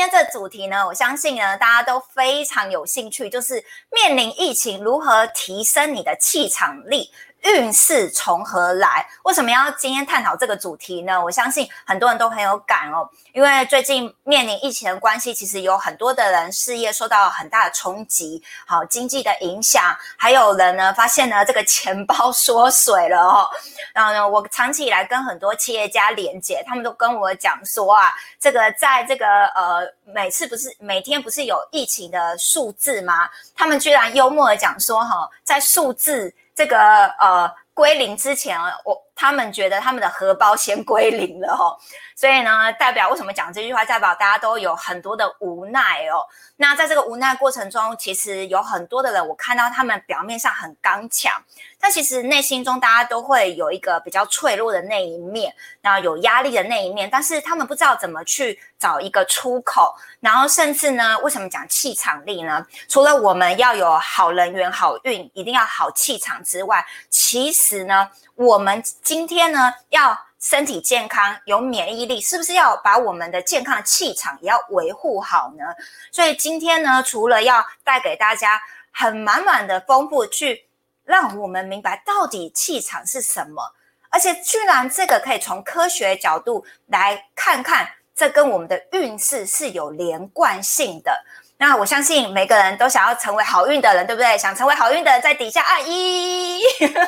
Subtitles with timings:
[0.00, 3.62] 今天这主题呢，我相信呢大家都非常有兴趣，就是
[3.92, 7.10] 面临疫情如何提升你的气场力。
[7.42, 9.06] 运势从何来？
[9.22, 11.22] 为什么要今天探讨这个主题呢？
[11.22, 23.48] 我相信很多人都很有感哦，因为最近面临疫情的关系，其实有很多的人事业受到很大的冲击，好经济的影响，还有人呢发现呢这个钱包缩水了哦。
[23.94, 33.30] 然后呢，我长期以来跟很多企业家连接，他们都跟我讲说啊，这个在这个呃每次不是每天不是有疫情的数字吗？
[33.56, 36.34] 他们居然幽默的讲说哈，在数字。
[36.60, 36.76] 这个
[37.18, 41.76] 呃归零之前，我他们觉得他们的荷包先归零了哦，
[42.16, 43.84] 所以呢，代表为什么讲这句话？
[43.84, 46.24] 代表大家都有很多的无奈哦。
[46.56, 51.34] 那在这个无奈过程中，其实有很多的人，我看到他们表面上很刚强，
[51.78, 62.66] 但其实内心中大家都会有一个比较脆弱的那一面，然后有压力的那一面，但是他们不知道怎么去找一个出口，然后甚至呢，为什么讲气场力呢？
[62.88, 68.08] 除了我们要有好人缘、好运，一定要好气场之外，其实呢，
[68.40, 70.18] 我们今天呢要。
[70.42, 75.64] 身体健康有免疫力，是不是要把我们的健康气场也要维护好呢？
[76.10, 78.58] 所以今天呢，除了要带给大家
[78.90, 80.64] 很满满的丰富，去
[81.04, 83.74] 让我们明白到底气场是什么，
[84.08, 91.22] 而且居然这个可以从科学角度来看看，这跟我们的运势是有连贯性的。
[91.60, 94.38] 那我相信每个人都想要成为好运的人，对不对？
[94.38, 96.62] 想成为好运的人，在底下按一，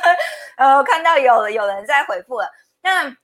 [0.59, 2.51] 呃，看到有有人在回复了，
[2.83, 3.17] 那。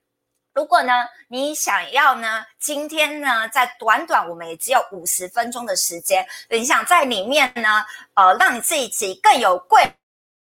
[0.55, 0.93] 如果呢，
[1.29, 9.85] 你想要呢，今天呢，在短短我们也只有五十分钟的时间，你想在里面呢，呃，让你自己更有贵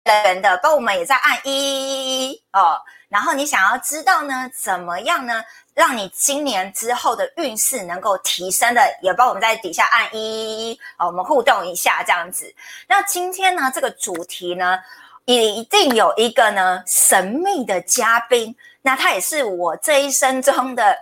[0.04, 2.80] 人的，帮我们也在按一哦。
[3.10, 5.44] 然后你想要知道呢，怎么样呢，
[5.76, 12.52] 让你今年之后的运势能够提升的，也帮我们在底下按一一一哦，我们互动一下这样子。
[12.88, 14.80] 那今天呢，这个主题呢，
[15.26, 18.56] 一定有一个呢神秘的嘉宾。
[18.82, 20.98] 那他也是我这一生中的，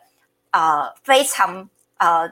[0.52, 2.28] 呃，非常呃，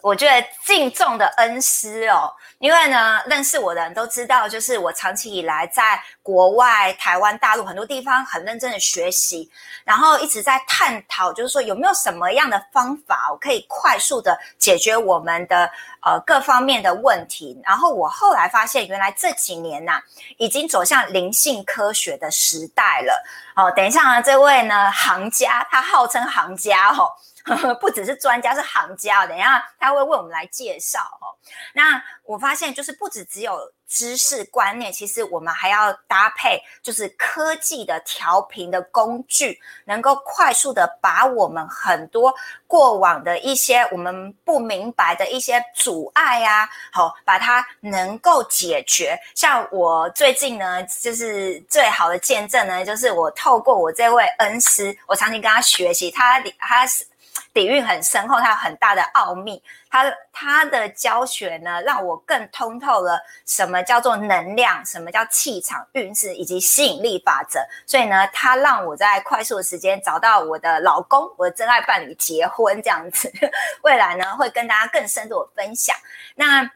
[0.00, 2.32] 我觉得敬重的恩师哦。
[2.60, 9.50] 因为呢，认识我的人都知道，就是我长期以来在国外、台湾、大陆很多地方很认真的学习，
[9.82, 15.70] 然后一直在探讨，就是说有没有什么样的方法，我可以快速的解决我们的
[16.02, 17.58] 呃各方面的问题。
[17.64, 19.98] 然后我后来发现，原来这几年呐，
[20.36, 23.24] 已经走向灵性科学的时代了。
[23.56, 27.10] 哦，等一下啊，这位呢行家，他号称行家哦。
[27.80, 29.26] 不只是专家，是行家。
[29.26, 31.36] 等一下他会为我们来介绍哦。
[31.72, 42.32] 那我发现就是不止只有知识观念，其实我们还要搭配就是科技的调频的工具，能够快速的把我们很多
[42.66, 49.18] 过往的一些我们不明白的一些阻碍啊，好把它能够解决。
[49.34, 57.04] 像我最近呢，就是最好的见证呢，就是我透过我这位恩师，我长期跟他学习，他他是。
[57.52, 59.62] 底蕴很深厚，它有很大的奥秘。
[59.90, 67.60] 它它的教学呢，让我更通透了什么叫做能量，什么叫气场、运势以及吸引力法则。
[67.86, 73.32] 所以呢，它让我在快速的时间找到我的老公，我的真爱伴侣，结婚这样子。
[73.82, 75.96] 未来呢，会跟大家更深度的分享。
[76.34, 76.70] 那。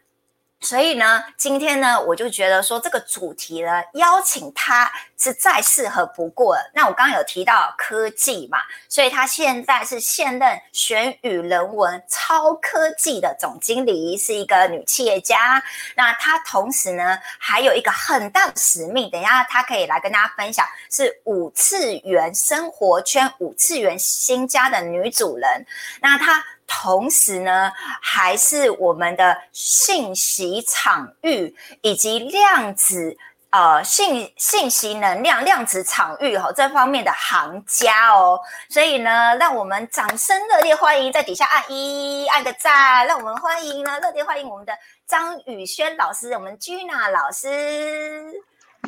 [0.64, 6.70] 所以呢，今天呢，我就觉得说这个主题呢，邀请他是再适合不过了。
[6.74, 8.56] 那我刚刚有提到科技嘛，
[8.88, 15.62] 所以他现在是现任玄宇人文超科技的总经理，是一个女企业家。
[15.94, 25.66] 那她同时呢，还有一个很大的使命，等一下她可以来跟大家分享，是五次元生活圈、五次元新家的女主人。
[26.00, 26.42] 那她。
[26.66, 27.70] 同时呢，
[28.00, 33.16] 还是我们的信息场域以及量子
[33.50, 44.72] 呃信信息能量量子场域哈这方面的行家哦，所以呢，让我们掌声热烈欢迎，在底下按一按个赞，让我们欢迎呢热烈欢迎我们的
[45.06, 48.32] 张宇轩老师，我们 Gina 老师，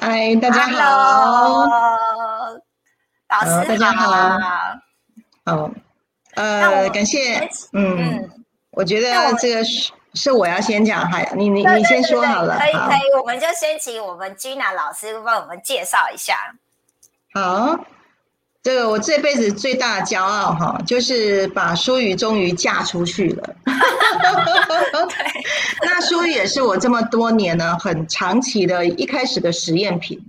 [0.00, 1.64] 嗨，大家好，
[3.28, 4.38] 老师大家好，
[5.44, 5.70] 好。
[6.36, 8.30] 呃，感谢，嗯，
[8.70, 16.54] 我觉得这个是是我要先讲，哈，你你你先说好了，可以可以，我们就先请我们 Gina 老师帮我们介绍一下。
[17.34, 17.78] 好，
[18.62, 23.56] 这个我这辈子最大的骄傲哈，就是把淑宇终于嫁出去了。
[25.82, 30.22] 那淑宇也是我这么多年呢，很长期的一开始的实验品。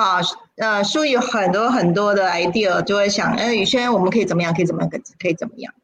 [0.00, 0.20] 啊，
[0.58, 4.54] 呃，书有很多很多的 idea，就会想，哎，宇轩，我们可以怎么样？
[4.54, 4.90] 可以怎么样？
[5.18, 5.74] 可以怎么样？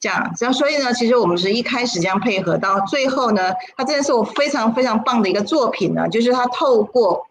[0.00, 7.26] 这样，这样，所以呢，其实我们是一开始这样配合，到最后呢，它真的是我非常非常棒的一个作品呢，就是它透过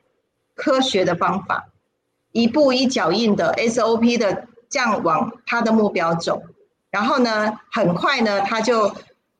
[0.54, 1.70] 科学的方法，
[2.34, 6.44] 一步一脚印的 SOP 的这样往他的目标走，
[6.92, 8.94] 然后呢，很快呢，他就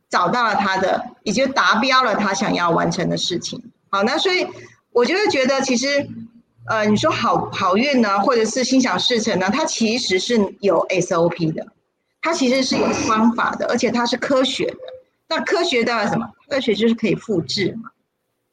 [0.10, 3.62] 找到了他的，也就达标了他想要完成的事情。
[3.92, 4.48] 好，那所以
[4.92, 6.10] 我就会觉得，其实，
[6.68, 11.66] 呃，你说好好运呢，或者是心想事成呢，它其实是有 SOP 的。
[12.22, 14.78] 它其实是有方法的，而且它是科学的。
[15.30, 16.28] 那科学的什么？
[16.50, 17.90] 科学就是可以复制嘛。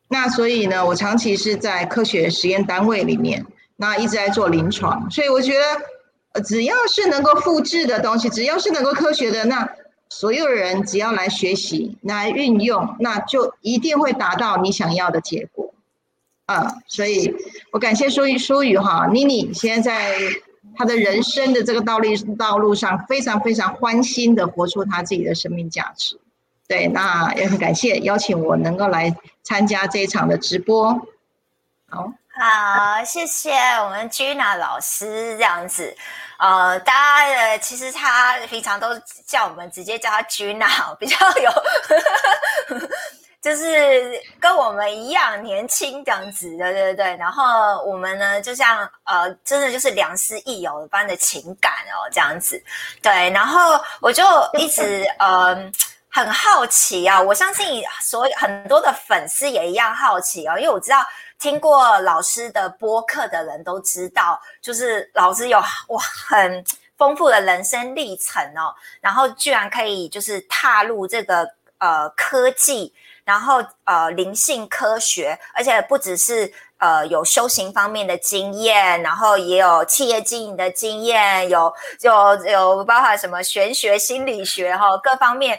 [0.09, 3.45] 那所以呢，我长期是在科学实验单位里面，
[3.77, 5.11] 那一直在做临床。
[5.11, 5.55] 所以我觉
[6.35, 9.69] 得，只要是能够复制的东西，只要是能够科学的，那
[10.09, 15.74] 所有人只要来学习、来运用，那就一定会达到你想要的结果。
[16.47, 17.35] 啊，所以
[17.73, 20.13] 我感谢舒宇，舒雨哈，妮妮现在。
[20.13, 20.19] 在
[20.77, 26.19] 她的人生的这个道路道路上，非常非常欢欣的活出她自己的生命价值。
[26.67, 29.15] 对，那也很感谢邀请我能够来
[29.45, 30.91] 参加这一场的直播。
[31.89, 33.53] 好，好，谢谢
[33.85, 35.95] 我们 Gina 老师这样子。
[36.39, 38.89] 呃，大家呃，其实他平常都
[39.25, 41.51] 叫我们直接叫他 Gina，比较有。
[43.45, 47.15] 就是跟我们一样年轻这样子，对对对。
[47.19, 52.59] 然后我们呢，就像呃，真的就是良师益友般的情感哦，这样子。
[53.03, 54.25] 对，然后我就
[54.55, 55.55] 一直呃
[56.09, 61.05] 很好奇啊，我相信所有很多的粉丝也一样好奇哦，因为我知道
[61.39, 65.59] 听过老师的播客的人都知道，就是老师有
[65.89, 66.65] 哇很
[66.97, 71.47] 丰富的人生历程哦，然后居然可以就是踏入这个
[71.77, 72.91] 呃科技。
[73.25, 81.73] 然后呃，灵性科学，而且不只是呃有修行方面的经验，然后也有企业经营的经验，有
[82.03, 85.59] 有有包含什么玄学、心理学哈，各方面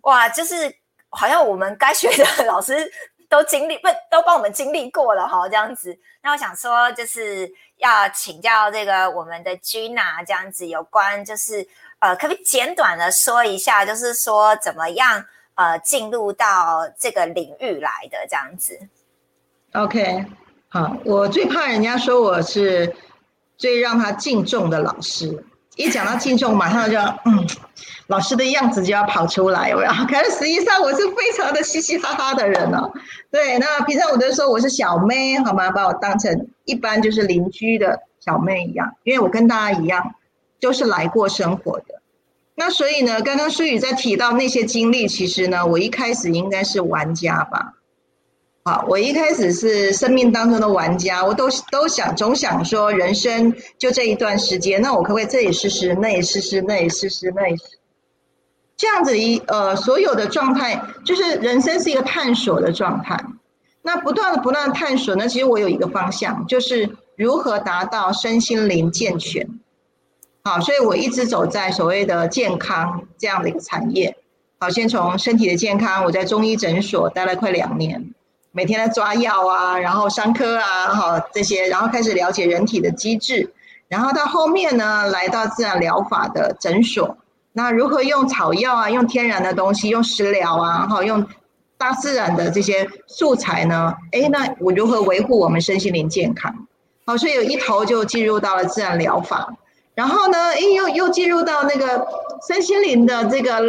[0.00, 0.76] 哇，就是
[1.08, 2.90] 好像我们该学的 老师
[3.28, 5.96] 都经历不都帮我们经历过了哈，这样子。
[6.20, 11.64] 那我想说，就是要请教这个我们的 Gina 这样子，有关就是
[12.00, 15.24] 呃，可不可以简短的说一下，就是说怎么样？
[15.54, 18.78] 呃，进入到这个领域来的这样子。
[19.72, 20.24] OK，
[20.68, 22.94] 好，我最怕人家说我是
[23.56, 25.44] 最让他敬重的老师。
[25.76, 27.44] 一讲到敬重，马上就嗯，
[28.06, 29.90] 老师的样子就要跑出来，有没有？
[30.06, 32.92] 可是实际上我是非常的嘻嘻哈哈的人哦。
[33.32, 35.72] 对，那平常我都说我是小妹，好吗？
[35.72, 40.14] 把我当成一般就是邻居的小妹一样，因为我跟大家一样，
[40.60, 42.00] 都是来过生活的。
[42.56, 47.74] 那所以呢，刚刚舒宇在提到那些经历，其实呢，我一开始应该是玩家吧。
[48.64, 57.64] 好，我一开始是生命当中的玩家，我都都想总想说，人生就这一段时间，那我可不可以这里试试，那也试试，那也试试，那也试
[58.76, 63.22] 这样子一呃，所有的状态，就是人生是一个探索的状态。
[63.82, 69.46] 那不断的不断的探索呢，其实我有一个方向，就是如何达到身心灵健全。
[70.46, 74.14] 好，所以我一直走在所谓的健康这样的一个产业。
[74.58, 78.12] 好，先从身体的健康，我在中医诊所待了快两年，
[78.52, 83.54] 每天在抓药啊，然后伤科啊，好这些，然后开始了解人体的机制，
[83.88, 87.16] 然后到后面呢，来到自然疗法的诊所，
[87.54, 91.26] 那如何用草药啊，用天然的东西，用食疗啊，哈，用
[91.78, 93.94] 大自然的这些素材呢？
[94.12, 96.54] 哎，那我如何维护我们身心灵健康？
[97.06, 99.54] 好，所以有一头就进入到了自然疗法。
[99.94, 100.36] 然后呢？
[100.54, 102.04] 哎，又又进入到那个
[102.48, 103.60] 身心灵的这个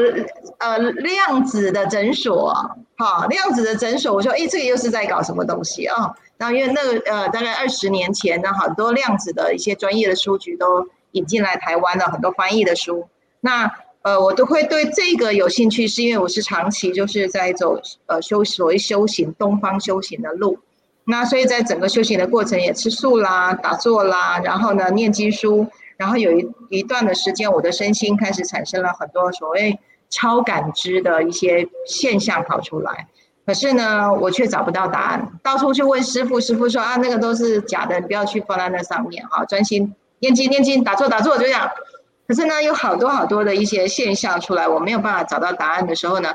[0.57, 2.51] 呃量子的诊所，
[2.97, 4.11] 哈，量子的诊所。
[4.11, 6.15] 我说，哎，这个又是在搞什么东西啊？
[6.37, 13.07] 然后因为那个呃，大概二十年前呢，很多量子的一些专业的书局都引进来台湾的很多翻译的书。
[13.39, 20.57] 那呃，我都会对这个有兴趣，是因为我是长期就是在走呃修所谓修行东方修行的路。
[21.03, 25.67] 那所以在整个修行的过程，也吃素啦、打坐啦，然后呢念经书。
[25.97, 33.07] 然后有一一段的时间，我的身心开始产生了很多所谓超感知的一些现象跑出来，
[33.45, 41.69] 可是呢，我却找不到答案，到处去问师傅，师傅说啊，那个都是假的，你不要去放在那上面啊，专心念经念经，打坐打坐，就这样。
[42.27, 46.33] 可是呢，有好多好多的一些现象出来，我没有办法找到答案的时候呢，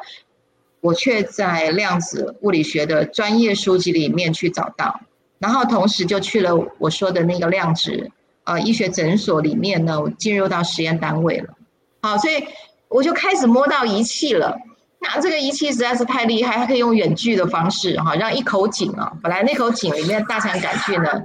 [0.80, 5.00] 我却在量子物理学的专业书籍里面去找到，
[5.38, 8.10] 然后同时就去了我说的那个量子。
[8.50, 11.54] 呃，医学诊所里面呢，我进入到实验单位了，
[12.02, 12.44] 好，所以
[12.88, 14.58] 我就开始摸到仪器了。
[14.98, 21.22] 那这个仪器实在是太厉害，它可以用远距的方式，哈，让一口井啊，本来那口井里面大肠杆菌呢，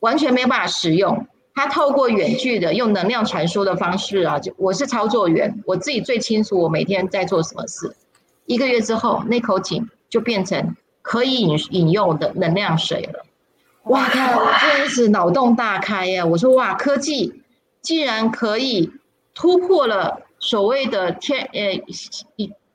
[0.00, 7.94] 完全没有办法使用，它透过远距的用能量传输的方式啊，就我是操作员，我自己最清楚我每天在做什么事。
[8.46, 13.24] 一个月之后，那口井就变成可以饮饮用的能量水了。
[13.88, 14.38] 哇靠！
[14.38, 16.24] 我真是脑洞大开呀！
[16.24, 17.42] 我说哇，科技
[17.82, 18.92] 竟然可以
[19.34, 21.76] 突破了所谓的天呃，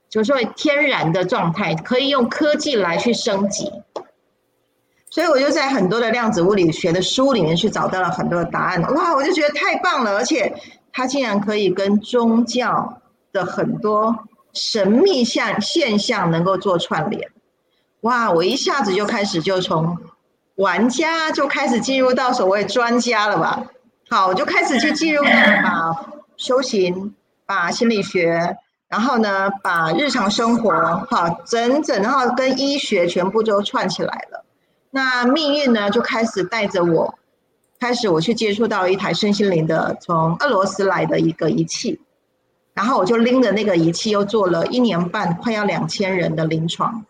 [0.10, 3.72] 就是说天然的状态，可以用科技来去升级。
[5.10, 10.52] 所以我就在很多的量子物理学的书里面去找到了很多的答案，哇，我就觉得太棒了，而且
[10.92, 13.02] 它竟然可以跟宗教
[13.32, 14.16] 的很多
[14.54, 17.30] 神秘象现象能够做串联，
[18.02, 19.96] 哇，我一下子就开始就从
[20.56, 23.64] 玩家就开始进入到所谓专家了吧，
[24.10, 26.06] 好，我就开始去进入到把
[26.38, 28.56] 修行、把心理学，
[28.88, 30.72] 然后呢，把日常生活，
[31.10, 34.46] 好，整整然后跟医学全部都串起来了。
[34.92, 37.16] 那命运呢，就开始带着我，
[37.80, 42.00] 开始我去接触到一台身心灵的从俄罗斯来的一个仪器，
[42.76, 47.04] 然后我就拎着那个仪器，又做了一年半，快要两千人的临床，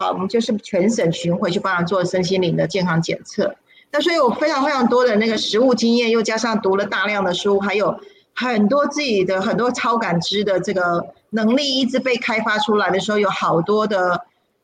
[0.00, 3.54] 好，我们就是全省巡回去帮他做身心灵的健康检测。
[3.92, 8.00] 那所以我非常非常多的那个实务经验，又加上读了大量的书，还有
[8.34, 14.22] 很多自己的很多超感知的这个能力一直被开发出来的时候，有好多的。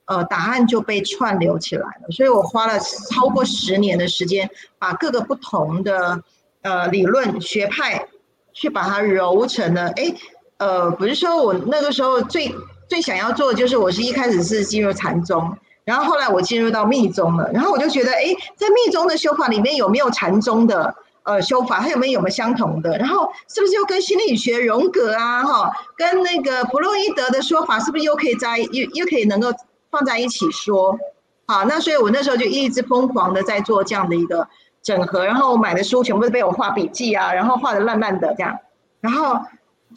[0.09, 6.23] 呃，答案就被串流起来了，所以我花了超过十年的时间，把各个不同的
[6.63, 8.07] 呃理论学派
[8.53, 9.89] 去把它揉成了。
[9.97, 10.15] 哎，
[10.59, 12.55] 呃，不是说我那个时候最
[12.89, 22.97] 最想要做的就是，我是一开始是进入禅宗，然后后来我进入到密宗了，然后我就觉得，哎，在密宗的修法里面有没有禅宗的呃修法，它有没有有没有相同的？
[22.99, 29.53] 然后是不是又跟心理学荣格啊，哈，跟那个弗洛伊德的说法，是不是又可以在又又可以能够？
[29.89, 30.99] 放在一起说，
[31.47, 34.47] 好，那所以我那时候就一直疯狂的在做这样的一个
[34.83, 38.59] 整合，然后我买的书全部都被我画笔记啊，然后画的烂烂的这样，
[39.01, 39.41] 然后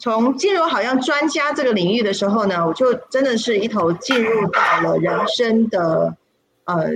[0.00, 6.16] 从进入好像专家这个领域的时候呢，我就真的是一头进入到了人生的，
[6.64, 6.88] 呃，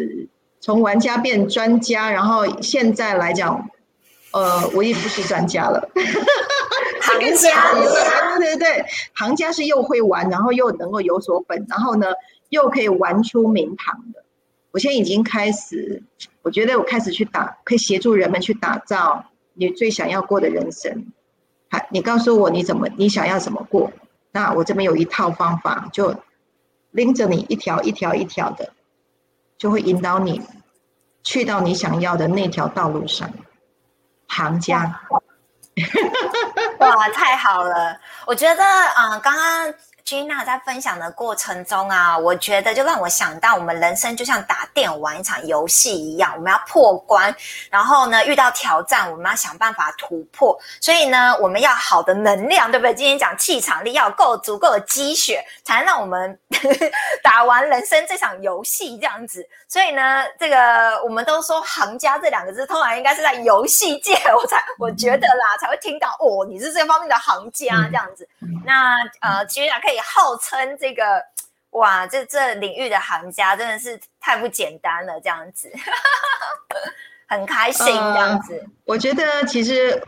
[0.60, 3.68] 从玩家变专家，然后现在来讲，
[4.32, 5.88] 呃，我也不是专家了，
[7.02, 7.72] 行家，
[8.38, 12.06] 对对对，行家是又会玩，然后又能够有所本，然后呢。
[12.50, 14.22] 又可以玩出名堂的，
[14.70, 16.00] 我现在已经开始，
[16.42, 21.06] 我觉得我开始去打，可以协助人们去打造你最想要过的人生。
[21.90, 23.90] 你告诉我你怎么，你想要怎么过？
[24.32, 26.14] 那我这边有一套方法，就
[26.90, 28.72] 拎着你一条一条一条的，
[29.56, 30.42] 就会引导你
[31.22, 33.30] 去到你想要的那条道路上。
[34.26, 35.00] 行家，
[36.80, 37.96] 哇，太好了！
[38.26, 39.74] 我觉得，嗯，刚刚。
[40.04, 47.34] Gina 在分享的过程中啊，我觉得就让我想到，我们人生就像打电玩一场游戏一样，我们要破关，
[47.70, 50.54] 然后呢遇到挑战，我们要想办法突破。
[50.78, 52.94] 所以呢，我们要好的能量，对不对？
[52.94, 56.38] 今天讲气场力要够足够的积雪，才能让我们
[57.24, 59.42] 打完人生这场游戏这样子。
[59.66, 68.28] 所以呢，这个我们都说“行家”这两个字，通常应该是在游戏界，我才我觉得啦，才会听到哦，你是这方面的行家这样子。
[68.66, 69.93] 那呃，Gina 可以。
[70.00, 71.22] 号称这个
[71.70, 75.72] 哇，这这领域的行家真的是太不简单了，这样子
[77.28, 78.64] 很开心这样子。
[78.84, 80.02] 我觉得其实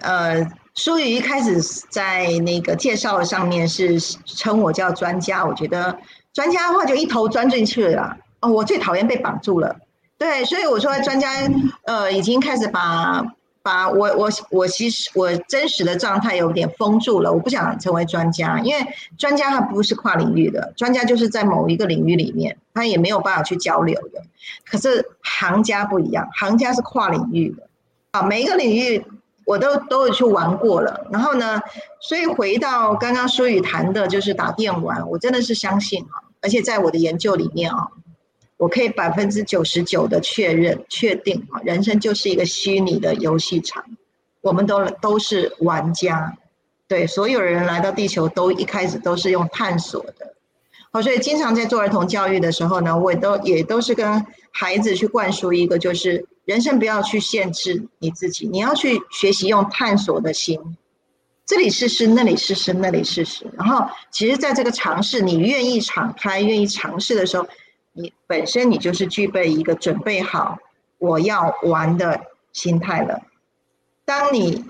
[0.00, 0.44] 呃，
[0.74, 5.96] 舒宇一开始在那个介绍上面是称我叫专家，我觉得
[6.32, 8.16] 专家的话就一头钻进去了。
[8.40, 9.76] 哦，我最讨厌被绑住了，
[10.18, 11.30] 对，所以我说专家
[11.84, 13.22] 呃已经开始把。
[13.62, 18.84] 把我我我其实我真实的状态有点封住了，我不想成为专家，因为
[19.16, 24.22] 专家他不是跨领域的，专家就是在某一个领域里面，他也没有办法去交流的。
[24.64, 27.68] 可是行家不一样，行家是跨领域的，
[28.10, 29.04] 啊，每一个领域
[29.44, 31.06] 我都都有去玩过了。
[31.10, 31.60] 然后呢，
[32.00, 37.88] 所以回到刚刚舒宇谈的就是打电玩，我真的是相信啊，而且在我的研究里面啊。
[38.58, 43.84] 我可以百分之九十九的确认、确定啊，人生就是一个虚拟的游戏场，
[44.40, 46.36] 我们都都是玩家，
[46.86, 50.34] 对，所有人来到地球都一开始都是用探索的，
[50.92, 60.60] 好，所以经常在做儿童教育的时候呢，我也都也都是跟孩子去灌输一个，就是人生不要去限制你自己，你要去学习用探索的心，
[61.44, 67.44] 这里试试，那里试试，那里试试，然后其实在这个尝试，你愿意敞开、愿意尝试的时候。
[67.92, 70.58] 你本身你就是具备一个准备好
[70.98, 72.20] 我要玩的
[72.52, 73.22] 心态了。
[74.04, 74.64] 当你，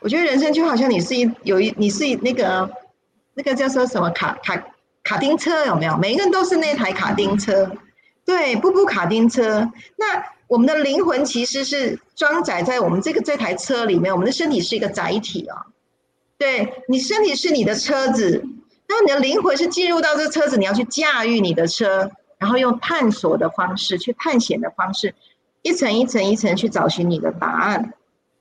[0.00, 2.70] 我觉得人生就好像你是一有一你是那个
[3.34, 4.62] 那个叫说什么卡卡
[5.02, 5.96] 卡丁车有没有？
[5.96, 7.70] 每一个人都是那台卡丁车，
[8.24, 9.70] 对，步步卡丁车。
[9.96, 15.66] 那我们的灵魂其实是装载在我们这个这台车里面，我们的身体是一个载体啊。
[16.38, 18.44] 对你身体是你的车子，
[18.88, 22.10] 那你的灵魂是进入到这车子，你要去驾驭你的车，
[22.40, 25.14] 然后用探索的方式去探险的方式，
[25.62, 27.92] 一层一层一层去找寻你的答案。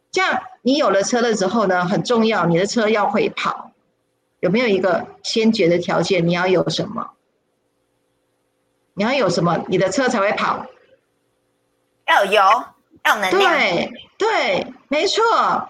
[0.10, 3.74] 这样你有了车了之后呢，很重要，你的车要会跑，
[4.40, 6.26] 有没有一个先决的条件？
[6.26, 7.12] 你要有什么？
[8.94, 10.66] 你要有什么，你的车才会跑？
[12.08, 12.42] 要有油，
[13.04, 13.52] 要能量。
[13.52, 15.70] 对对，没错。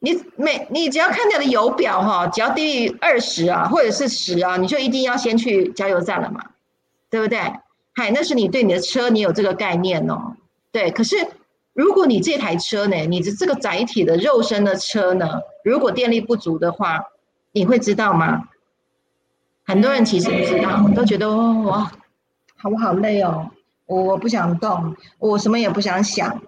[0.00, 6.44] 你每你只要看到的油表哈，只要低于二十啊，或者是十啊，你就一定要先去加油站了嘛，
[7.08, 7.40] 对不对？
[7.98, 10.36] 嗨，那是你对你的车你有这个概念哦。
[10.70, 11.16] 对，可是
[11.72, 17.00] 如果你这台车呢，你的这个载体的肉身的车呢，如果电力不足的话，
[17.50, 18.44] 你会知道吗？
[19.66, 21.90] 很多人其实不知道，都觉得哇，
[22.56, 23.50] 好我好累哦，
[23.86, 26.40] 我我不想动，我什么也不想想。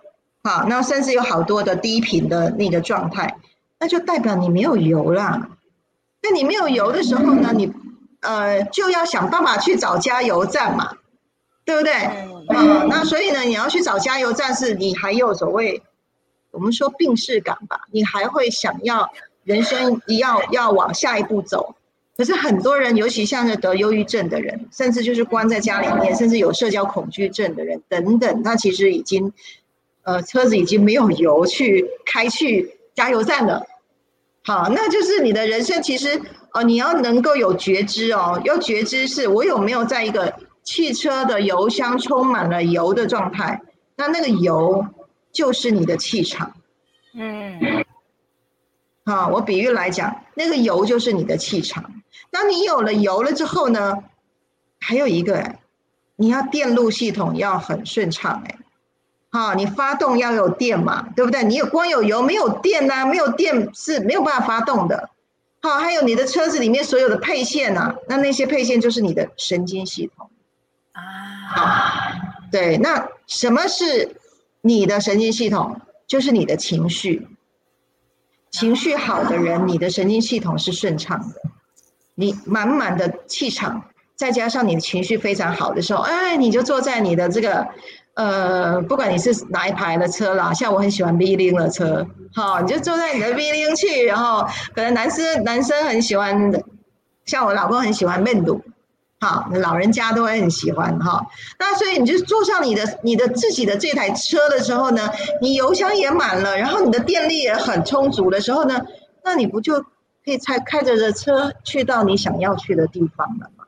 [0.45, 3.39] 好，那甚至有好多的低频的那个状态，
[3.81, 5.49] 那就代表你没有油啦。
[6.23, 7.73] 那你没有油的时候呢，你
[8.21, 10.93] 呃就要想办法去找加油站嘛，
[11.71, 11.93] 对不对？
[11.93, 15.81] 啊，那所以呢，你要去找加油站，是你还有所谓
[16.51, 19.09] 我们说病逝感吧，你还会想要
[19.45, 21.77] 人生要要往下一步走。
[22.17, 29.33] 可是很多人，尤其像是得忧郁症的人，甚至就是关在家里面，甚至有社交恐惧症的人等等，他其实已经。
[30.03, 33.63] 呃，车子已经没有油去开去加油站了。
[34.43, 36.19] 好，那就是你的人生其实，
[36.55, 40.35] 呃，你要能够有觉知哦，要觉知是我有没有在一个
[40.71, 43.61] 汽车的油箱充满了油的状态。
[43.97, 44.87] 那那个油
[45.33, 46.55] 就是你的气场。
[47.13, 47.85] 嗯。
[49.05, 51.93] 好，我比喻来讲，那个油就是你的气场。
[52.31, 53.97] 当你有了油了之后呢，
[54.79, 55.57] 还有一个，
[56.15, 58.57] 你要电路系统要很顺畅哎。
[59.33, 61.43] 好，你发动要有电嘛，对不对？
[61.43, 63.05] 你有光有油没有电呐？
[63.05, 65.11] 没有电是没有办法发动的。
[65.63, 70.30] 好，还有你的车子里面所有的配线呐，那那些配线就是你的神经系统
[71.55, 72.13] 啊。
[72.51, 74.17] 对，那什么是
[74.61, 75.81] 你的神经系统？
[76.07, 77.29] 就是你的情绪。
[78.51, 81.41] 情绪好的人，你的神经系统是顺畅的，
[82.15, 83.85] 你满满的气场，
[84.17, 87.67] 再加上你的情绪非常好的时候，哎，你就坐在你的这个。
[88.15, 96.53] 呃，不管你是哪一排的车啦，像我很喜欢 V 零的车，好，你就坐在你的 V 零去，然后可能男生男生很喜欢，
[97.25, 98.61] 像我老公很喜欢面度，
[99.21, 101.27] 好，老人家都会很喜欢哈。
[101.59, 108.81] 那所以你就坐上你的你的自己的这台车的时候呢，你油箱也满了，然后你的电力也很充足的时候呢，
[109.23, 113.67] 那你不就可以开开着的车去到你想要去的地方了吗？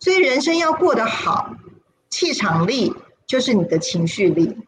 [0.00, 1.54] 所以人生要过得好，
[2.08, 2.92] 气场力。
[3.24, 4.58] 就是你的情绪力，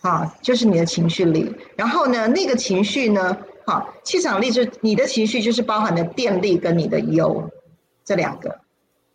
[0.00, 1.54] 好，就是你的情绪力。
[1.76, 7.50] 然后呢，那个情绪呢，好，气场力是你的情绪，就是包含了电力跟你的油
[8.04, 8.60] 这两个。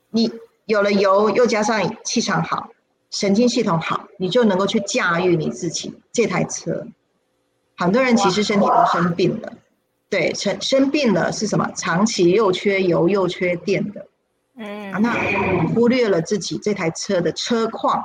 [0.10, 0.30] 你
[0.66, 2.70] 有了油，又加上气场好，
[3.10, 6.86] 神经系统好，你就能够去驾驭你自己这台车。
[7.78, 9.54] 很多人其实身体都生病了，
[10.10, 11.72] 对，生生病了是什么？
[11.76, 14.06] 长期又缺油又缺电的。
[14.58, 15.14] 嗯，那
[15.74, 18.04] 忽略了自己这台车的车况，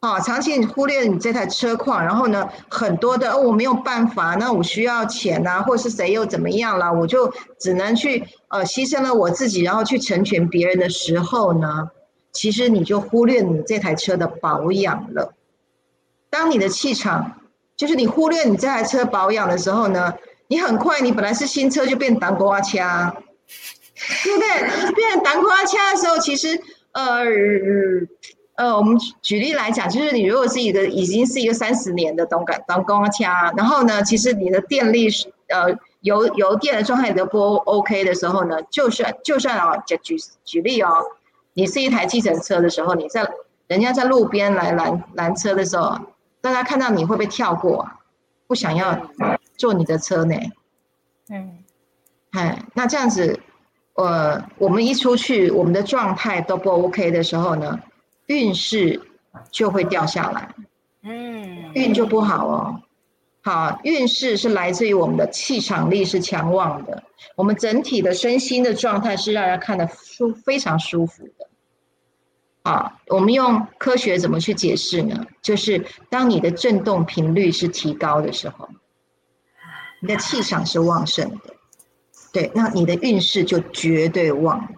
[0.00, 11.90] 啊，长期你忽略你这台车况，然后呢，很多的哦我没有办法，那我需要钱呐，或是谁又怎么样了，我就只能去呃牺牲了我自己，然后去成全别人的时候呢，
[12.32, 15.34] 其实你就忽略你这台车的保养了。
[16.30, 17.38] 当你的气场，
[17.76, 20.14] 就是你忽略你这台车保养的时候呢，
[20.48, 23.14] 你很快你本来是新车就变当瓜掐。
[24.24, 24.92] 对不对？
[24.94, 26.58] 变成弹花掐的时候，其实
[26.92, 27.22] 呃
[28.56, 40.90] 呃，我们举例来讲，就是你如果是一个已经是一个三十年的东感当光掐，然后呢，其实你的电力是呃油油电的状态都不 OK 的时候呢，就算就算啊，举举举例哦，
[41.54, 43.26] 你是一台计程车的时候，你在
[43.66, 45.98] 人家在路边来拦拦车的时候，
[46.42, 47.88] 大家看到你会不会跳过？
[48.46, 49.10] 不想要
[49.56, 50.34] 坐你的车呢？
[51.30, 51.58] 嗯，
[52.32, 53.40] 哎，那这样子。
[53.94, 57.78] 呃，我们一出去，我们的状态都不 OK 的时候呢，
[58.30, 59.02] 运势
[59.50, 60.54] 就会掉下来，
[61.02, 62.80] 嗯，运就不好哦。
[63.42, 67.02] 好，运势是来自于我们的气场力是强旺的，
[67.34, 71.48] 我们整体的身心的状态是让人看的舒非常舒服的。
[72.62, 75.26] 啊，我们用科学怎么去解释呢？
[75.42, 78.68] 就是当你的振动频率是提高的时候，
[80.00, 81.54] 你的气场是旺盛的。
[82.32, 84.72] 对，那你的运势就绝对旺。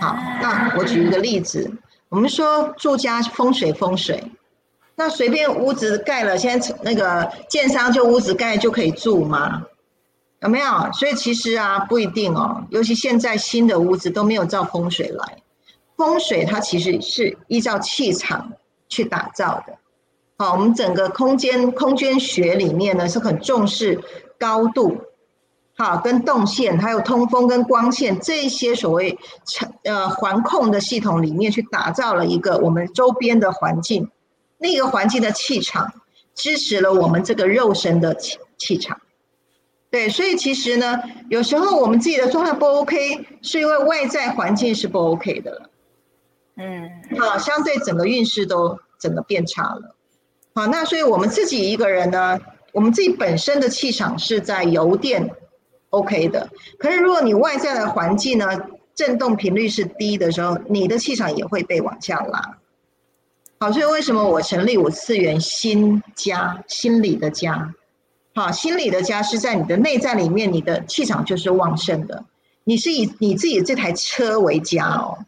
[0.00, 1.70] 好，那我举一个例子，
[2.08, 4.22] 我们说住家风水风水，
[4.96, 9.62] 那随便屋子盖了，现在那个建商就屋子盖就可以住吗？
[10.40, 10.92] 有没有？
[10.92, 12.64] 所以其实啊，不一定哦。
[12.70, 15.38] 尤其现在新的屋子都没有照风水来，
[15.96, 18.52] 风水它其实是依照气场
[18.88, 19.74] 去打造的。
[20.36, 24.00] 好，我们整个空间空间学里面呢是很重视
[24.38, 24.96] 高度，
[25.78, 34.10] 好，跟动线，还有通风跟光线这些所谓成呃环控的系统里面去打造了一个我们周边的环境，
[34.58, 35.92] 那个环境的气场
[36.34, 39.00] 支持了我们这个肉身的气气场。
[39.88, 45.70] 对，所以其实呢，有时候我们自己的状态不 OK，是因为外在环境是不 OK 的了。
[46.56, 49.94] 嗯，好，相对整个运势都整个变差了。
[50.56, 52.40] 好，那所以我们自己一个人呢，
[52.72, 55.30] 我们自己本身的气场是在油电
[55.90, 56.48] OK 的，
[56.78, 58.46] 可是如果你外在的环境呢，
[58.94, 62.58] 振动频率是低的时候，你的气场也会被往下拉。
[63.58, 67.74] 好，所以为什么我成立五次元新家，心理的家？
[68.34, 72.24] 好，心理的家是在你的内在里面，你的气场就是旺盛的。
[72.64, 75.18] 你是以你自己这台车为家哦。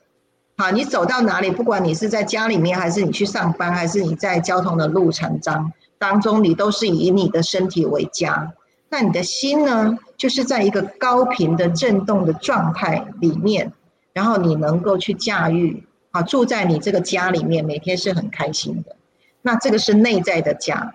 [0.59, 8.53] 好，你走到哪里，不管你是在家里面，还是你去上班，还是你在交通的路程当当中，你都是以你的身体为家。
[8.91, 13.73] 那你的心呢，就是在一个高频的震动的状态里面，
[14.13, 18.97] 然后你能够去驾驭，啊，住在你这个家里面，每天是很开心的。
[19.43, 20.93] 那这个是内在的家。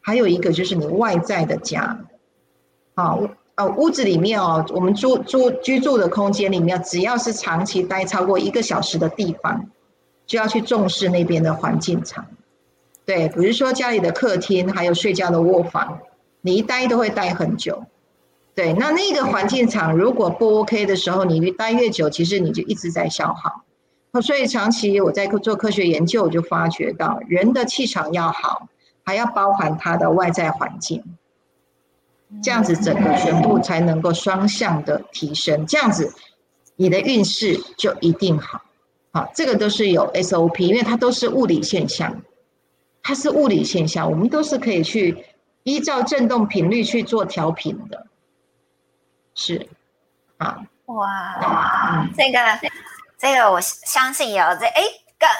[0.00, 1.98] 还有一个就是你外在的家，
[2.94, 3.18] 啊，
[3.54, 9.66] 呃，屋子里面哦，我们住住居住的空间里面，只要是长期待超过一个小时的地方，
[10.26, 12.26] 就要去重视那边的环境场。
[13.06, 15.98] 对，比如说家里的客厅，还有睡觉的卧房，
[16.44, 17.84] 你一待都会待很久。
[18.54, 23.64] 对，那那个环境场如果不 OK 的时候，你越待越久，其实你就一直在消耗。
[24.22, 28.68] 所以长期我在做科学研究，我就发觉到人的气场要好。
[29.06, 31.04] 还要包含他的外在环境，
[32.42, 36.14] 这样子整个全部才能够双向的提升，这样子
[36.76, 38.62] 你的运势就一定好。
[39.12, 42.22] 好，这个都是有 SOP，因为它都是物理现象，
[43.02, 45.22] 它是物理现象，我们都是可以去
[45.64, 48.06] 依照振动频率去做调频的。
[49.34, 49.68] 是，
[50.38, 52.38] 啊，哇，这个
[53.18, 54.82] 这个我相信有这哎。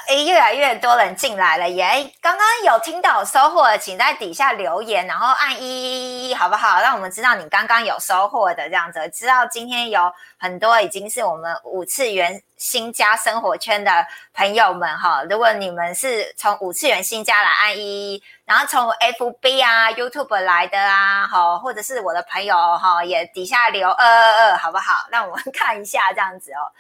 [0.07, 2.11] 哎，越来越多人进来了耶！
[2.21, 6.81] 刚刚有听到收获的，请在底下留言，然后按一，好不好？
[6.81, 13.91] 让我们知道你刚刚有收获的这样子，知道今天有很多已经是我们五次元新家生活圈的
[14.33, 15.23] 朋友们哈。
[15.29, 25.07] 如果你们是从五次元新家来按一，然后从 FB 啊、YouTube 来的啊，好，或者是我的朋友哈，也底下留二二二，好不好？
[25.11, 26.71] 让我们看一下这样子哦。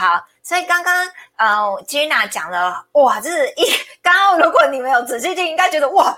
[0.00, 3.66] 好，所以刚刚呃，Gina 讲了，哇，这是一
[4.00, 6.16] 刚刚如果你没有仔细听，应该觉得哇，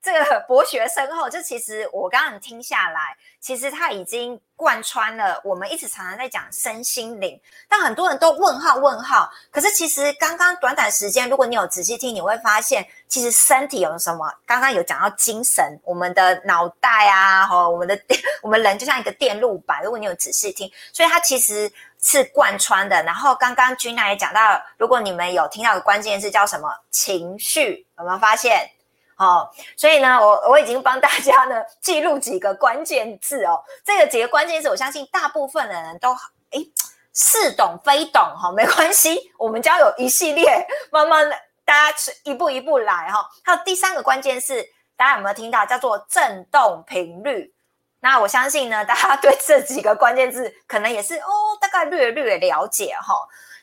[0.00, 1.28] 这个博学深厚。
[1.28, 9.30] 就其实我刚刚听下来，其实他已经贯穿了我们一直常常在讲身心灵，但很多人都问号问号。
[9.50, 14.32] 可是其实刚刚短短时间，如果你有仔细听，你会发现，其实身体有什么？
[14.46, 18.00] 刚刚有讲到精神，我们的脑袋啊，和我们的
[18.40, 19.82] 我们人就像一个电路板。
[19.82, 21.70] 如果你有仔细听，所以它其实。
[22.06, 28.70] 是贯穿的，然后刚刚君娜也讲到，如果你们有听到的关键字叫什么情绪，有没有发现？
[29.16, 36.12] 哦，所以呢，我我已经帮大家呢记录几个关键字哦，这个几个关键字，我相信大部分的人都
[36.50, 36.70] 诶
[37.12, 43.28] 似懂非懂哈，没关系，我们将有一系列慢慢的大家一步一步来哈。
[43.42, 44.64] 还有第三个关键是，
[44.96, 47.52] 大家有没有听到叫做振动频率？
[48.00, 51.28] 那我相信呢，大家对这几个关键字可能也是哦，
[51.60, 53.14] 大概略略了解哈。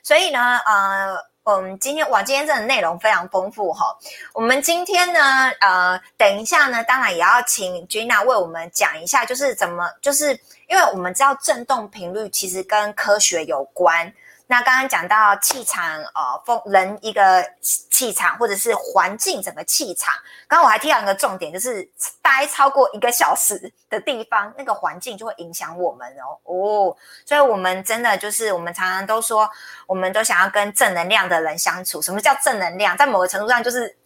[0.02, 3.98] 所以呢，呃，嗯，今天哇，今天真的内容非常丰富哈。
[4.34, 10.32] 我们今天呢，呃，等一下呢，当然也要请 Gina 为我们讲一下，就是怎么，就是
[10.68, 14.14] 因为我们知道振动频率其实跟科学有关。
[14.54, 17.44] 那刚刚讲到气场，呃，风人一个
[17.90, 20.14] 气场，或者是环境整个气场。
[20.48, 21.84] 刚刚我还提到一个重点，就是
[22.22, 26.38] 待超过一个小时的地方，那个环境就会影响我们哦。
[26.44, 29.50] 哦，所以我们真的就是我们常常都说，
[29.88, 32.00] 我们都想要跟正能量的人相处。
[32.00, 32.96] 什么叫正能量？
[32.96, 33.98] 在某个程度上，就是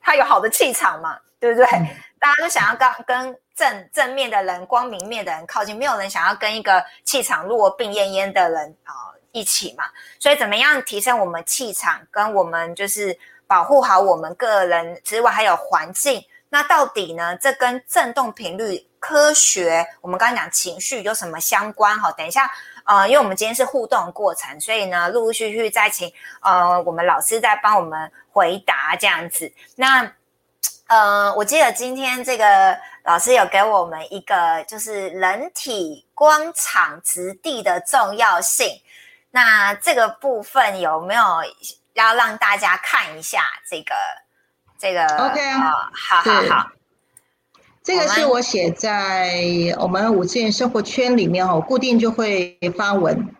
[0.00, 1.64] 他有好的气场嘛，对不对？
[2.18, 9.14] 大家都想要跟跟正正面的人、光明面的人靠近，没有人想要跟一个气场弱、病恹恹的人啊。
[9.32, 9.84] 一起嘛，
[10.18, 17.34] 所以怎么样提升我们气场，跟我们就是保护好我们个人之外，还有环境那到底呢？
[17.38, 21.98] 这跟振动频率科学，我们刚刚讲情绪有什么相关？
[21.98, 22.50] 哈，等一下，
[22.84, 29.50] 呃，因为我们今天是互动过程，所以呢，陆陆续续再请呃我们老师再帮我们回答这样子。
[29.76, 30.12] 那
[30.88, 38.68] 呃，我记得今天这个老师有给我们一个，就是人体光场质地的重要性。
[39.32, 41.22] 那这个部分有没有
[41.94, 43.42] 要让大家看一下？
[43.68, 43.92] 这个？
[44.78, 46.72] 这个 OK 啊，好好好，
[47.84, 49.40] 这个是我写在
[49.78, 53.32] 我们五次元生活圈里面哈，固定就会发文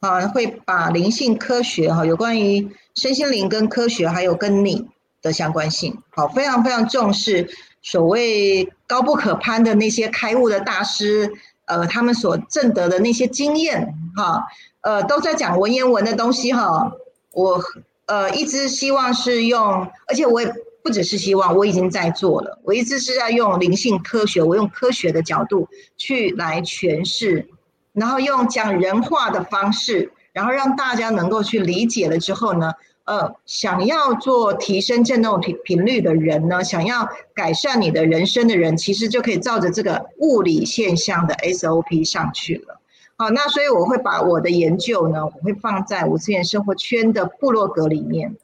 [0.00, 4.90] 啊，会把灵性科学哈，有关于身心灵跟科学还有跟你
[5.22, 7.48] 的相关性，好，非常非常重视
[7.80, 11.32] 所谓高不可攀的那些开悟的大师，
[11.64, 14.46] 呃，他们所证得的那些经验哈，
[14.82, 16.92] 呃，都在讲文言文的东西哈，
[17.32, 17.62] 我
[18.06, 20.52] 呃一直希望是用，而且我也。
[20.82, 22.58] 不只是希望，我已经在做了。
[22.64, 27.46] 我一直是在用灵性科学，我用科学的角度去来诠释，
[27.92, 32.72] 然后用讲人话的方式，然后让大家能够去理解了之后呢，
[33.04, 42.79] 呃，想要做提升振动频频率的人呢，想要改善你的人生的人，其实就可以照着这个物理现象的 SOP 上去了。
[43.20, 48.34] 好，那所以我会把我的研究呢，我会放在五次元生活圈的部落格里面。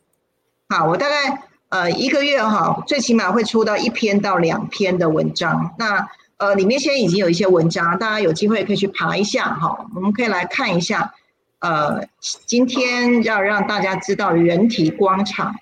[0.68, 1.42] 好，我大概。
[1.68, 5.74] 呃，一个月哈，最起码会出到一篇到两篇的文章。
[5.80, 9.84] 那呃，里面现在已经有一些文章，大家有机会可以去爬一下哈。
[9.92, 11.12] 我们可以来看一下。
[11.58, 15.56] 呃，今天要让大家知道人体光场，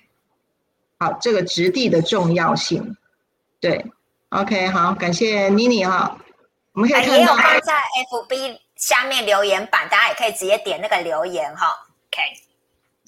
[0.99, 2.95] 好，这个质地的重要性。
[3.59, 3.83] 对
[4.29, 6.17] ，OK，好，感谢妮妮哈。
[6.73, 7.73] 我们可以看到，也有放在
[8.11, 11.65] FB 下面留言板，大家也可以直接点那个留言哈。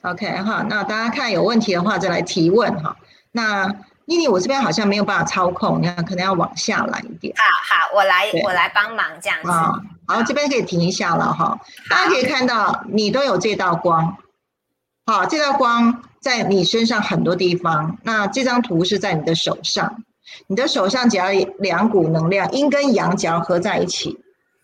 [0.02, 0.12] OK。
[0.12, 2.98] OK 哈，那大家看有问题的话再来提问哈。
[3.32, 3.68] 那
[4.06, 7.32] 妮妮，我这边好像没有办法操控，你看可能要往下来一点。
[7.38, 9.52] 好好，我来我来帮忙这样子。
[10.08, 11.60] 好，这边可以停一下了哈。
[11.92, 14.18] 大家可以看到，你都有这道光。
[15.06, 18.00] 好，这道光在你身上很多地方。
[18.02, 20.04] 那这张图是在你的手上，
[20.48, 21.28] 你的手上只要
[21.60, 24.18] 两股能量，阴跟阳只要合在一起，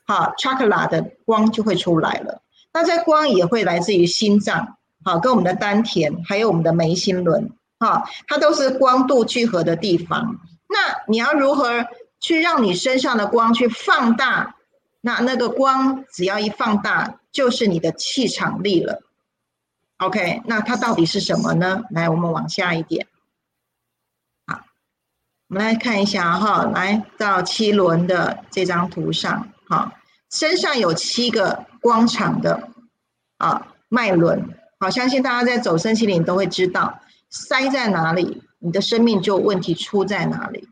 [0.05, 2.41] 好，chakra 的光就会出来了。
[2.73, 4.77] 那这光也会来自于心脏。
[5.05, 10.39] 好，跟我们的丹田，还有我们的眉心轮，哈，它都是光度聚合的地方。
[10.69, 11.85] 那你要如何
[12.19, 14.55] 去让你身上的光去放大？
[15.01, 19.01] 那那个光只要一放大，就是你的气场力了。
[19.97, 21.83] OK，那它到底是什么呢？
[21.91, 23.05] 来，我们往下一点。
[24.47, 24.61] 好，
[25.49, 29.91] 我们来看一下哈，来到七轮的这张图上，好，
[30.30, 32.69] 身上有七个光场的
[33.38, 34.49] 啊脉轮。
[34.80, 36.99] 好，相信大家在走身心灵都会知道，
[37.30, 40.67] 塞在哪里，你的生命就问题出在哪里，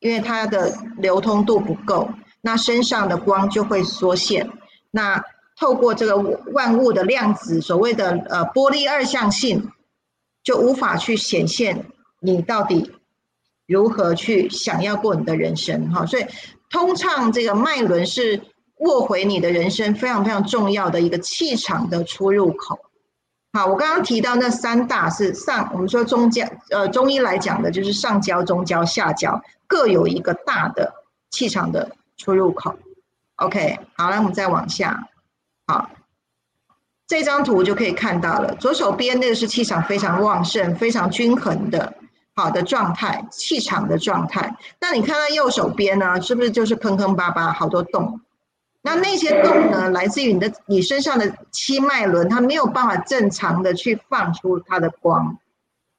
[0.00, 4.50] 因为它的流通度不够，那身上的光就会缩限。
[4.90, 5.22] 那
[5.58, 6.16] 透过这个
[6.52, 9.70] 万物的量子，所谓的呃玻璃二象性，
[10.42, 11.86] 就无法去显现
[12.20, 12.92] 你到底
[13.66, 15.92] 如何去想要过你的人生。
[15.92, 16.26] 哈，所以
[16.70, 18.40] 通畅这个脉轮是
[18.78, 22.78] 握回你的人生非常非常重要的一个气场的出入口。
[23.52, 30.92] 好，我刚刚提到那三大是上，我们说中焦，呃，中医来讲的就是上焦、中焦、下焦，各有一个大的
[31.30, 32.76] 气场的出入口。
[33.36, 35.08] OK，好，来我们再往下。
[35.66, 35.88] 好，
[37.06, 41.94] 这张图就可以看到了，左手边那个是气场非常旺盛、非常均衡的
[42.36, 44.54] 好的状态，气场的状态。
[44.78, 48.20] 那你看到右手边呢，是不是就是坑坑巴巴，好多洞？
[48.82, 55.36] 那那些洞呢，来自于你的你身上的七脉轮，它没有办法正常的去放出它的光，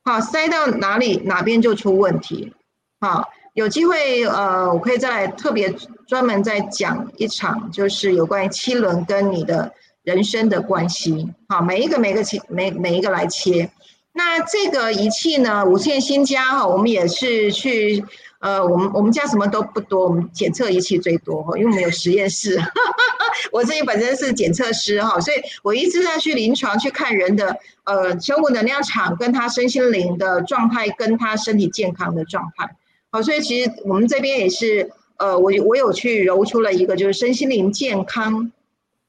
[0.05, 2.53] 好，塞到哪里哪边就出问题，
[3.01, 5.75] 好，有机会呃，我可以再来特别
[6.07, 9.73] 专门再讲一场，就是有关于七轮跟你的
[10.03, 13.69] 人生的关系，好，每一个每个切每每一个来切，
[14.17, 18.03] 那这个仪器呢，五线新家哈，我们也是去。
[18.39, 22.55] 呃，我们我们家什么都不多，我们检测仪器最多哈，因为我们有实验室。
[23.51, 32.75] 我自己本身是检测师哈，所以我一直在去临床去看人的呃生物能量场跟他身心灵的状态，跟他身体健康的状态。
[33.09, 38.51] 好，所以其实我们这边也是呃，我我有去揉出了一个就是身心灵健康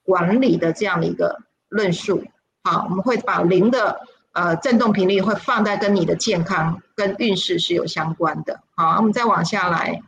[0.04, 1.36] 管理的这样的一个
[1.68, 2.24] 论述。
[2.64, 4.00] 好，我们会把零的。
[4.38, 8.60] 呃，振动频率会放在跟你的健康、跟运势是有相关的。
[8.76, 10.00] 好，我们再往下来。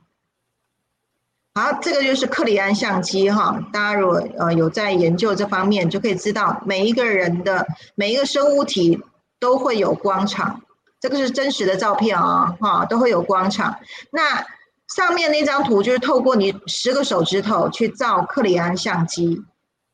[1.53, 3.59] 好，这个就是克里安相机哈。
[3.73, 7.67] 大家如果呃有在研究这方面，就可以知道每一个人的
[7.97, 9.03] 每一个生物体
[9.41, 10.63] 都会有光场。
[11.01, 13.81] 这个是真实的照片啊，哈，都会有光场。
[14.13, 14.47] 那
[14.95, 19.43] 上面那张图就是透过你十个手指头去照克里安相机，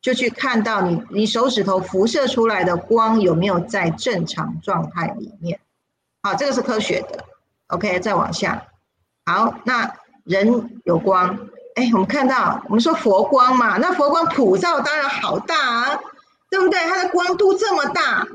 [0.07, 5.59] 就去看到你你手指头辐射出来的光有没有在正常状态里面。
[6.23, 7.25] 好，这个是科学的。
[7.67, 8.69] OK，再往下。
[9.25, 11.37] 好，那人有光，
[11.75, 16.01] 哎，我们看到我们说佛光嘛，那佛光普照当然好大啊，
[16.49, 16.79] 对不对？
[16.85, 18.29] 它的光度这么大。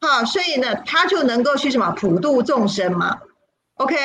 [0.00, 3.18] 好，所以呢，它就能够去什么普度众生嘛
[3.78, 3.96] ？OK，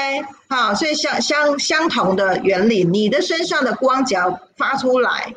[0.49, 5.35] 好，所以相相相同的原理，你的身上的光只要发出来，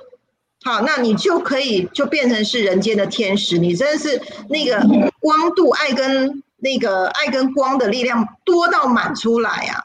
[0.68, 3.56] 好，那你就可以就变成是人间的天使。
[3.56, 4.78] 你真的是那个
[5.18, 9.82] 光度爱跟那个爱跟光的力量多到满出来啊！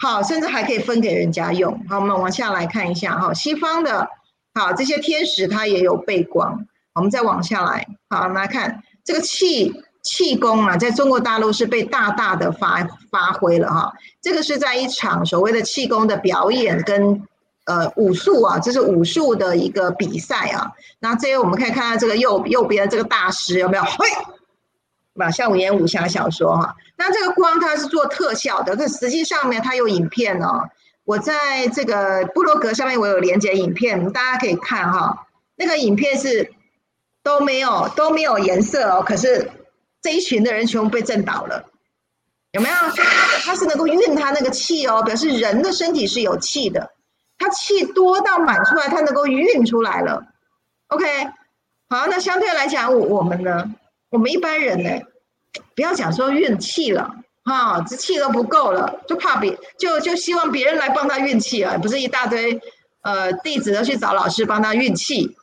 [0.00, 1.80] 好，甚至还可以分给人家用。
[1.88, 4.08] 好，我们往下来看一下哈，西方的，
[4.52, 6.66] 好这些天使它也有背光。
[6.96, 9.72] 我们再往下来，好来看这个气。
[10.02, 13.92] 气功啊，在中国大陆是被大大的发发挥了哈。
[14.22, 17.22] 这个是在一场所谓的气功的表演跟
[17.70, 20.72] 呃武术啊，这是武术的一个比赛啊。
[20.98, 23.82] 那这些我们可以看到这个右右边的这个大师有没有？
[23.84, 24.08] 嘿，
[25.12, 26.74] 马像五言武侠小说哈。
[26.96, 30.68] 那这个光它是做特效的，可实际上面它有影片哦。
[31.04, 35.26] 我在这个布洛格上面我有连接影片，大家可以看哈。
[35.56, 36.52] 那个影片是
[37.22, 39.50] 都没有都没有颜色哦，可是。
[40.02, 41.62] 这一群的人全部被震倒了，
[42.52, 42.74] 有没有？
[43.44, 46.90] 他是能够运他那个气哦，表示人的身体是有气的，
[47.40, 50.26] 他气多到满出来，他能够运出来了。
[50.88, 51.06] OK，
[51.88, 53.74] 好，那相对来讲，我们呢，
[54.10, 54.90] 我们一般人呢，
[55.74, 62.60] 不要讲说运气了，哈，这气都不够了，就怕别就就希望别人来帮他运气啊，不是一大堆
[63.00, 65.34] 呃弟子都去找老师帮他运气。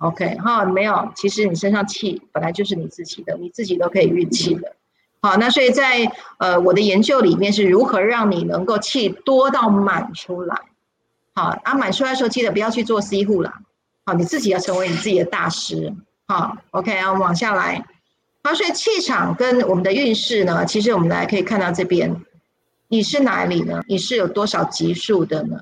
[0.00, 4.76] OK，哈，没有，其实你身上气本来就是你自己的，你自己都可以运气的。
[5.20, 10.56] 好，那所以在呃我的研究里面是如何让你能够气多到满出来。
[11.34, 13.52] 好，啊满出来的时候记得不要去做 C 户了。
[14.04, 15.92] 好，你自己要成为你自己的大师。
[16.28, 17.84] 好，OK，啊往下来。
[18.44, 22.24] 好，所以气场跟我们的运势呢，其实我们来可以看到这边，
[22.88, 23.82] 你是哪里呢？
[23.88, 25.60] 你是有多少级数的呢？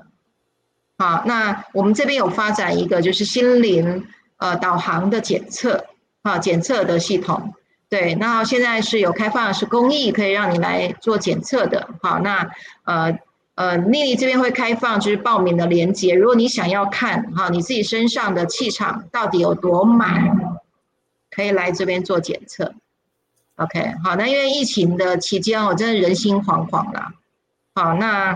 [0.97, 4.05] 好，那我们这边有发展一个就是心灵。
[4.37, 5.85] 呃，导航的检测
[6.21, 7.53] 啊，检测的系统，
[7.87, 11.87] 对，那现在是有开放是公益，可以让你来做检测的。
[12.01, 12.49] 好，那
[12.83, 13.17] 呃
[13.53, 20.57] 呃，丽丽这边会开放就是报名的链接，如果你想要看哈，你自己身上的气场到底有多满，
[21.29, 22.73] 可以来这边做检测。
[23.57, 27.13] OK，好，那因为疫情的期间，我真的人心惶惶啦。
[27.75, 28.33] 好，那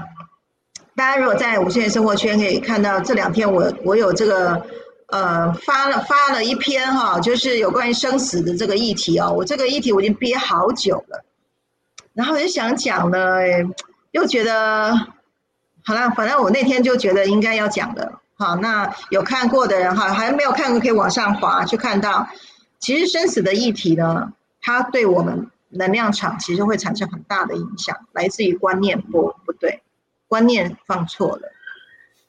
[0.96, 4.64] 大家如果在无线生活圈可以看到，这两天我我有这个。
[5.12, 9.34] 呃，发了发了一篇哈，就是有关于生死的这个议题哦。
[9.36, 11.26] 我这个议题我已经憋好久了，
[12.14, 13.40] 然后就想讲呢，
[14.12, 14.94] 又觉得
[15.84, 18.20] 好了，反正我那天就觉得应该要讲的。
[18.38, 22.28] 好，那有看过的人哈，还没有看过可以往上滑去看到。
[22.80, 29.82] 其实生死的议题呢，它对我们能量场其实会产生很大的影响，来自于观念不不对，
[30.28, 31.52] 观念放错了。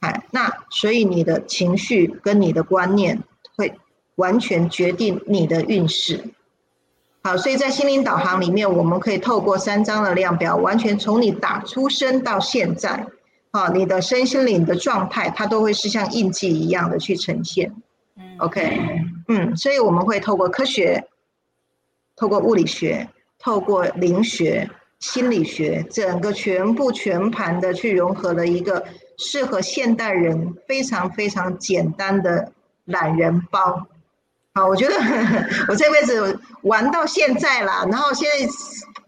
[0.00, 3.22] 哎，那所以你的情绪跟你的观念
[3.56, 3.78] 会
[4.16, 6.24] 完全决定你的运势。
[7.22, 13.06] 好，所以在心灵导航里面，我们可以透过三张的量表，完全从你打出生到现在，
[13.52, 17.70] 好，你的身心灵的状态，它都会是像印记一样的去呈现。
[18.16, 18.80] 嗯，OK，
[19.28, 21.06] 嗯，所以我们会透过科学，
[22.16, 23.06] 透过物理学，
[23.38, 28.84] 透过灵学、心理学，整个全部全盘的去融合了一个。
[29.22, 32.52] 适合现代人非常非常简单的
[32.86, 33.86] 懒人包，
[34.54, 34.94] 好，我觉得
[35.68, 38.48] 我这辈子玩到现在啦，然后现在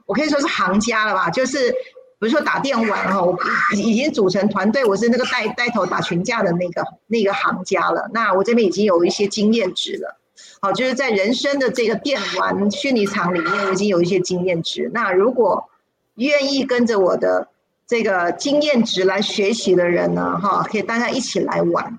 [0.05, 3.39] 我可以说是行家了吧，就是比如说打电玩哈，我
[3.75, 8.11] 已经组成团队，我是那个带带头打群架的那个那个行家了。
[8.13, 10.21] 那我这边已经有一些经验值了，
[10.61, 14.91] 好，就是在人生的这个电玩虚拟场里面，我已经有一些经验值。
[14.93, 15.71] 那如果
[16.17, 17.49] 愿意跟着我的。
[17.85, 21.99] 这个经验值来学习的人呢，哈，可以大家一起来玩。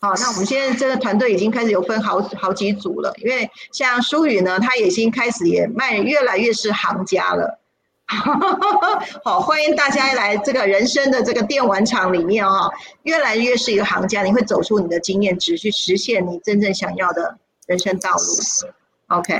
[0.00, 7.58] 好，那我们现在这个团队已经开始有分好好几组了，因为像舒宇呢，他已经开始也卖越来越是行家了。
[9.24, 12.70] 好，欢迎大家来这个人生的这个电玩场里面哈，
[13.02, 17.36] 越来越是一个行家，你会走出你的经验值，去实现你真正想要的
[17.66, 18.68] 人生道路。
[19.08, 19.34] OK，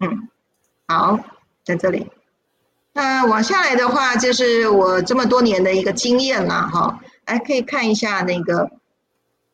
[0.00, 0.28] 嗯，
[0.88, 1.20] 好，
[1.64, 2.10] 在这里。
[2.96, 8.70] 那往下来的话，就是我这么多年的一个经验啦，哈，来可以看一下那个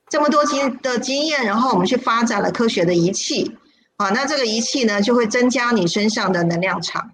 [0.08, 3.56] 这么多经的经验，然后我们去发展了科学的仪器，
[3.96, 7.10] 啊，那这个仪器呢就会增加你身上的能量场，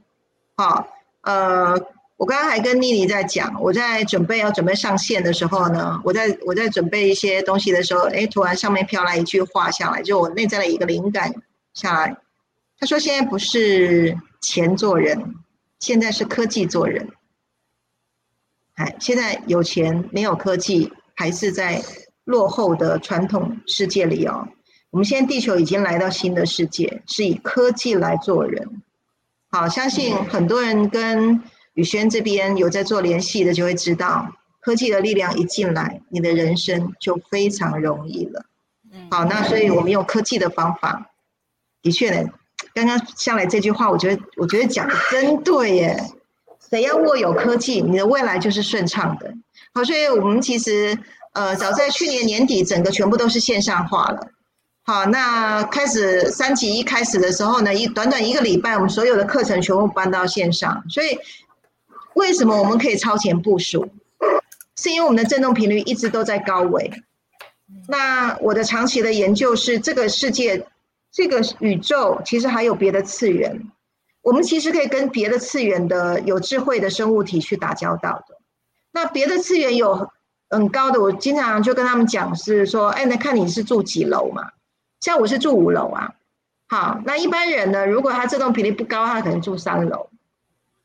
[0.54, 0.88] 好，
[1.22, 1.80] 呃，
[2.18, 11.32] 我刚刚还跟妮妮在讲，我在准备要准备上线的时候呢，我在我在准备一些东西的时候，哎，突然上面飘来一句话下来，就我内在的一个灵感
[11.72, 12.14] 下来。
[12.78, 15.34] 他说：“现在不是钱做人，
[15.78, 17.08] 现在是科技做人。
[18.74, 21.82] 哎，现在有钱没有科技，还是在
[22.24, 24.48] 落后的传统世界里哦。
[24.90, 28.82] 我们现在地球已经来到新的世界，是以科技来做人。
[29.50, 31.42] 好，相信很多人跟
[31.74, 38.46] 宇轩这边有在做联系的，就会知道科技的力量一进来，你的人生就非常容易了。
[39.10, 41.10] 好，那所以我们用科技的方法，
[41.82, 42.30] 的确呢。”
[42.74, 46.04] 刚刚下来这句话，我觉得我觉得讲的真对耶。
[46.70, 49.32] 谁要握有科技，你的未来就是顺畅的。
[49.72, 50.98] 好，所以我们其实
[51.32, 54.28] 呃，早在去年年底，整个全部都是线上化了。
[54.82, 60.84] 好，那开始三级一开始的时候呢，一短短一个礼拜，我们所有的课程全部搬到线上。
[60.90, 61.18] 所以
[62.14, 63.88] 为什么我们可以超前部署？
[64.76, 66.92] 是因为我们的振动频率一直都在高位。
[67.86, 70.66] 那我的长期的研究是这个世界。
[71.10, 73.62] 这个宇宙其实还有别的次元，
[74.22, 78.36] 我们其实可以跟别的次元的有智慧的生物体去打交道的。
[78.92, 80.08] 那别的次元有
[80.50, 84.50] 很高的，我经常就跟他们讲是说，哎，那看你是住几楼嘛？
[85.00, 86.14] 像我是住五楼啊。
[86.68, 90.10] 好，那一般人呢，如果他振动频率不高，他可能住三楼。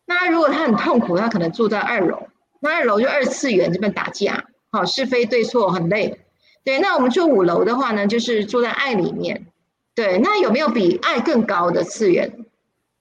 [0.05, 2.27] 那如果他很痛苦，他可能住在二楼。
[2.61, 6.21] 那二楼就二次元这边打架，好是非对错很累。
[6.63, 9.47] 对，那我们住五楼的话呢，就是住在爱里面。
[9.95, 12.45] 对，那有没有比爱更高的次元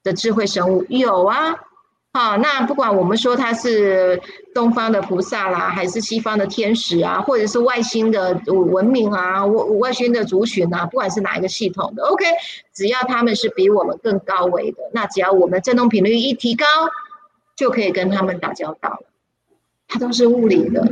[0.03, 0.85] 的智慧生物？
[0.89, 1.55] 有啊，
[2.13, 4.21] 好，那不管我们说它是
[4.53, 12.25] 东方的菩萨啦，还是西方的天使啊，或者是外星的文明啊，外外星的族群啊，不管是哪一个系统的，OK，
[12.73, 16.65] 只要他们是比我们更高维的，那只要我们振动频率一提高，
[17.55, 19.03] 就可以跟他们打交道了。
[19.87, 20.87] 它都是物理的。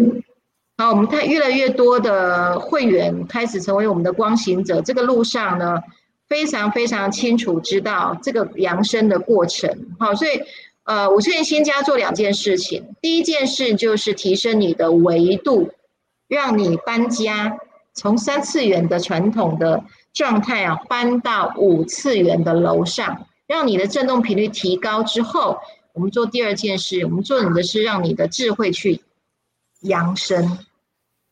[0.82, 5.80] 好，我们看越来越多的会员开始成为我们的光行者，这个路上呢，
[6.28, 9.70] 非常非常清楚知道这个扬升的过程。
[10.00, 10.42] 好，所以
[10.86, 15.70] 呃，我建议新家做两件事情，第一件事就是提升你的维度，
[16.28, 17.60] 让你搬家，
[17.94, 25.60] 从三次元的传统的状态啊，搬到五次元的楼上，让你的振动频率提高之后，
[25.94, 29.00] 我们做第二件事，我们做你的是让你的智慧去
[29.82, 30.58] 扬升。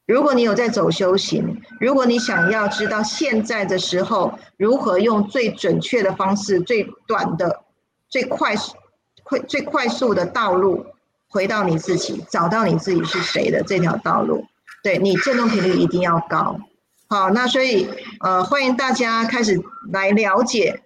[0.09, 7.61] 如果你有在走修行，如果你想要知道现在的时候如何用最准确的方式、最短的、
[8.07, 8.75] 最快速、
[9.21, 10.83] 快最快速的道路
[11.27, 14.47] 回到你自己，找到你自己是谁的这条道路，
[14.81, 16.59] 对你振动频率一定要高。
[17.07, 17.87] 好，那所以
[18.21, 20.81] 呃，欢迎大家开始来了解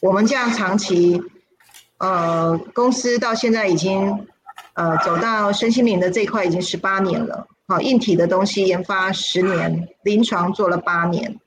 [0.00, 1.22] 我们这样长期
[1.98, 4.26] 呃公司到现在已经
[4.74, 7.46] 呃走到身心灵的这一块已经十八年了。
[7.70, 11.38] 好，硬体的东西研发十年，临床做了八年。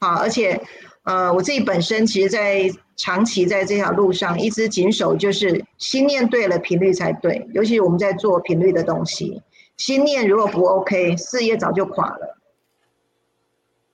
[0.00, 0.58] 好，而且，
[1.02, 7.46] 呃，我自己本身其实，在长期在这条路上一直谨守，就是心念对了，频率才对。
[7.52, 9.42] 尤其我们在做频率的东西，
[9.76, 12.38] 心念如果不 OK，事业早就垮了。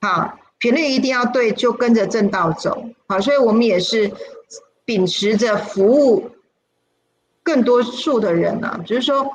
[0.02, 2.84] 好，频率一定要对，就跟着正道走。
[3.08, 4.08] 好，所以我们也是
[4.84, 6.30] 秉持着服务
[7.42, 9.28] 更多数的人啊，就是说。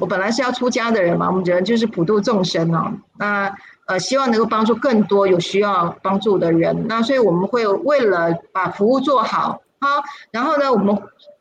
[0.00, 2.92] 我本来是要出家的人嘛，我们觉得就是普度众生哦。
[3.18, 3.54] 那
[3.86, 6.86] 呃，希望能够帮助更多有需要帮助的人。
[6.88, 10.96] 那所以我们会为了把服务做好，好，然后呢，我们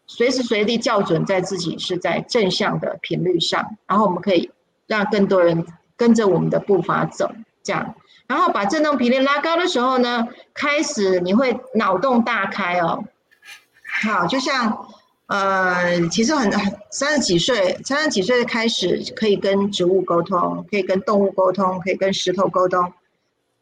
[0.06, 4.52] 随时随地校准在自己是在正向的频率上，然后我们可以
[4.86, 7.32] 让更多人跟着我们的步伐走，
[7.64, 7.96] 这样，
[8.28, 13.06] 然后把振动频率拉高的时候呢，开始你会脑洞大开哦。
[14.04, 14.88] 好，就像。
[15.32, 22.92] 呃，其实很很三十几岁，三十几岁开始可以跟植物沟通，可以跟动物沟通，可以跟石头沟通。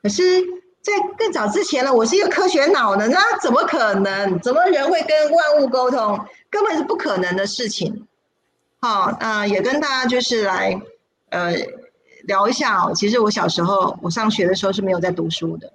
[0.02, 0.42] 可是，
[0.82, 4.40] 在更早之前呢，我是一个科学脑呢，那怎么可能？
[4.40, 6.20] 怎么人会跟万物沟通？
[6.50, 8.08] 根本是不可能的事情。
[8.82, 10.82] 好，那也跟大家就是来
[11.30, 11.54] 呃
[12.24, 12.94] 聊一下哦。
[12.96, 15.72] 其实我小时候，我上学的时候是没有在读书的。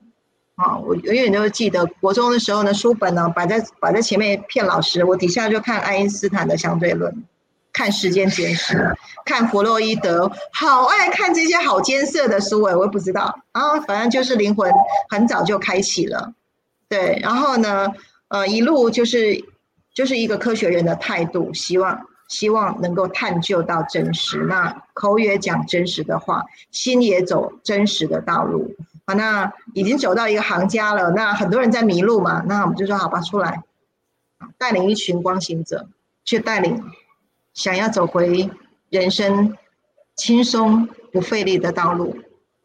[0.57, 7.25] 啊，我永远都记得国中的时候呢，书本呢摆在摆在前面骗老师，我底下就看爱因斯坦的相对论，
[7.73, 8.95] 看时间简史，
[9.25, 13.37] 看弗洛伊德，好爱看这些好艰涩的书哎，我也不知道。
[13.51, 14.71] 啊，反正就是灵魂
[15.11, 16.33] 很早就开启了，
[16.89, 17.89] 对，然后呢，
[18.29, 19.45] 呃，一路就是
[19.93, 28.73] 就是一个科学人的态度，希望希望能够探究到真实，那口也讲真实的话，心也走真实的道路。
[29.07, 31.11] 好，那已经走到一个行家了。
[31.11, 33.63] 那很多人在迷路嘛，那我们就说好吧，出来，
[34.57, 35.89] 带领一群光行者，
[36.25, 36.83] 去带领
[37.53, 38.51] 想要走回
[38.89, 39.57] 人生
[40.17, 42.17] 轻松不费力的道路，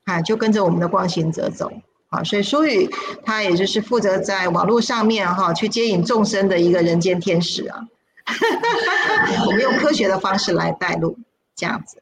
[0.05, 1.71] 啊，就跟着我们的光行者走。
[2.09, 2.89] 啊，所以舒宇
[3.23, 7.85] 他也就是负责在网络上面哈去接引众生的一个人间天使啊。
[9.45, 11.19] 我们用科学的方式来带路，
[11.55, 12.01] 这样子。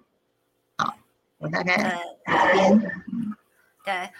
[0.77, 0.93] 好，
[1.39, 2.91] 我大概这边。
[3.87, 4.11] 对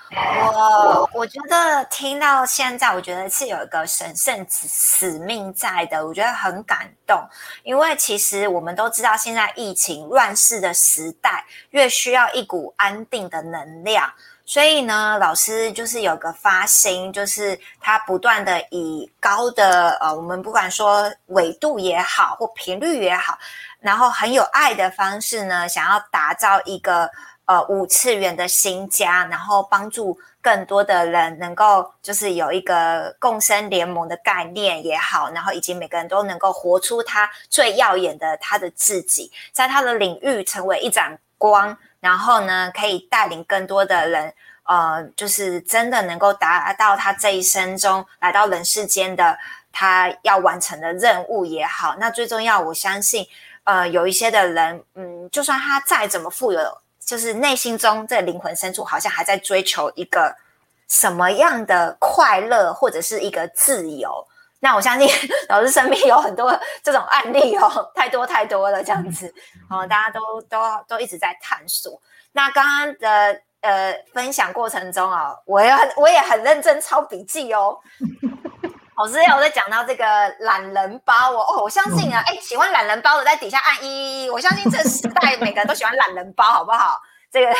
[0.45, 7.21] 我，我觉得听到现在，我觉得是有一个神圣使命在的，我觉得很感动。
[7.63, 14.09] 因为其实我们都知道，现在疫情乱世的时代，越需要一股安定的能量。
[14.45, 23.37] 所以呢，老师就是有个发心，就是他不断的以高的呃，我们不管说纬度也好，或频率也好，
[23.81, 27.11] 然后很有爱的方式呢，想要打造一个
[27.47, 41.75] 呃五次元的新家，然后帮助更多的人能够就是有一个共生联盟的概念也好，然后以及每个人都能够活出他最耀眼的他的自己，在他的领域成为一盏光。
[41.99, 44.31] 然后呢，可以带领更多的人，
[44.63, 49.35] 呃，就是真的能够达到他这一生中来到人世间的
[49.71, 51.95] 他要完成的任务也好。
[51.97, 53.27] 那最重要，我相信，
[53.63, 56.59] 呃，有一些的人，嗯，就算他再怎么富有，
[57.07, 60.35] 就是内心中这灵魂深处好像还在追求一个
[60.89, 64.27] 什么样的快乐，或者是一个自由。
[64.59, 65.07] 那我相信
[65.47, 69.33] 老师身边有很多这种案例哦，太多太多了，这样子
[69.69, 71.97] 哦，大家都都都一直在探索。
[72.33, 77.79] 那刚刚的呃分享过程中啊，我也很我也很认真抄笔记哦。
[78.97, 80.03] 老师有在讲到这个
[80.39, 86.99] 懒人包哦，我相信啊，哎，喜欢懒人包的在底下按一，我相信这个时代 每个人都喜欢懒人包，好不好？
[87.29, 87.53] 这个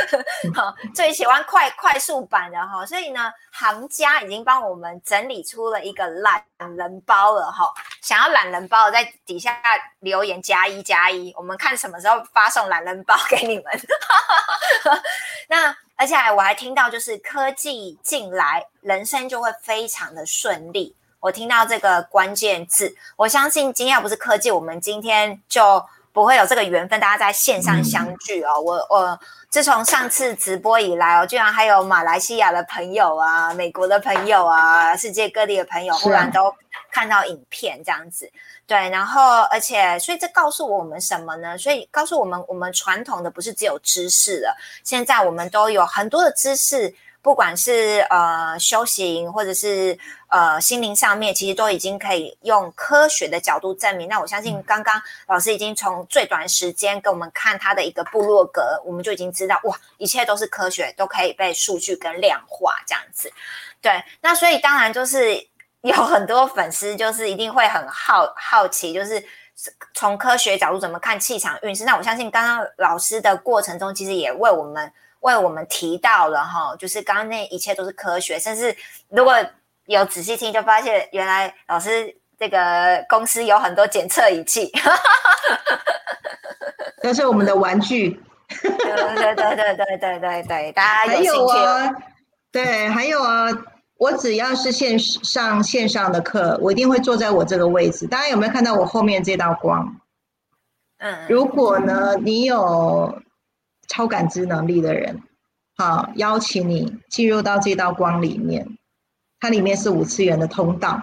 [0.56, 7.70] 好，最喜欢快快速版的哈，所以呢，行家已经帮我们整理出了一个懒人包了哈。
[8.00, 9.54] 想要懒人包的，在底下
[9.98, 13.64] 留言加一加一，我们看什么时候发送懒人包给你们。
[15.48, 20.96] 那而且我还听到，就是科技进来，人生就会非常的顺利。
[21.20, 25.84] 我听到这个关键字，我相信今天要不是科技，我们今天就。
[26.10, 28.58] 不会有这个缘分，大家在线上相聚哦。
[28.58, 29.20] 我我
[29.50, 36.54] 自从上次直播以来哦，居然还有马来西亚的朋友啊、美国的朋友啊、世界各地的朋友，忽然都
[36.90, 38.30] 看到影片这样子。
[38.66, 41.56] 对，然后而且，所以这告诉我们什么呢？
[41.56, 46.94] 所以告诉我们，我们传统的不是只有知识了，现在我们都有很多的知识。
[47.28, 49.98] 不管是呃修行，或者是
[50.28, 54.08] 呃心灵上面，其实都已经可以用科学的角度证明。
[54.08, 63.30] 那我相信，刚刚老师已经从最短时间给我们看他的一个部落格，我们就已经知道，哇，一切都是科学，都可以被数据跟量化这样子。
[63.82, 65.46] 对，那所以当然就是
[65.82, 69.22] 有很多粉丝就是一定会很好好奇，就是
[69.92, 71.84] 从科学角度怎么看气场运势。
[71.84, 74.90] 那我相信刚刚老师的过程中，其实也为我们。
[75.20, 78.74] 为我们提到了哈，就是刚刚那一切都是科学，甚至
[79.08, 79.34] 如果
[79.86, 84.70] 有仔细听，就发现原来老师这个公司有很多检测仪器，
[87.02, 88.22] 那是我们的玩具。
[88.62, 91.90] 对对对对对对对对，大家还有啊，
[92.52, 93.48] 对，还有啊，
[93.96, 98.06] 我只要是线上线上的课，我一定会坐在我这个位置。
[98.06, 99.96] 大家有没有看到我后面这道光？
[100.98, 103.20] 嗯，如果呢，你有。
[103.88, 105.22] 超感知能力的人，
[105.76, 108.78] 好，邀请你进入到这道光里面，
[109.40, 111.02] 它里面是五次元的通道。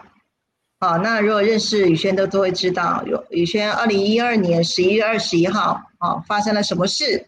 [0.80, 7.28] 好，那如果认识宇轩的都会知道，有宇轩二零一二年十一月二十一号，啊，发生了什么事？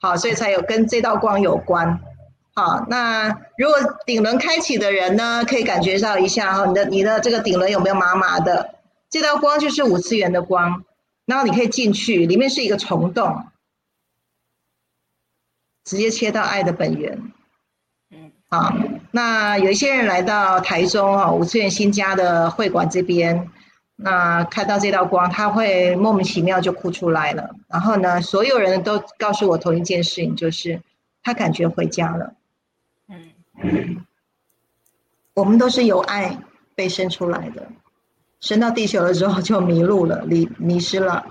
[0.00, 2.00] 好，所以才有跟这道光有关。
[2.54, 3.28] 好，那
[3.58, 3.76] 如果
[4.06, 8.74] 顶轮开启的人呢，可以感觉到一下哈，你的你的这个顶轮有没有麻麻的？
[9.10, 10.82] 这道光就是五次元的光，
[11.26, 13.44] 然后你可以进去，里面是一个虫洞。
[15.86, 17.16] 直接切到爱的本源，
[18.10, 18.74] 嗯，好，
[19.12, 23.48] 那有一些人来到台中哈五次元新家的会馆这边，
[23.94, 27.54] 那看到这道光，他会莫名其妙就哭出来了。
[27.68, 30.82] 然后呢，所有人都告诉我同一件事情，就是
[31.22, 32.34] 他感觉回家了。
[33.08, 34.04] 嗯，
[35.34, 36.36] 我们都是由爱
[36.74, 37.68] 被生出来的，
[38.40, 41.24] 生到地球了之后就迷路了，迷迷失了，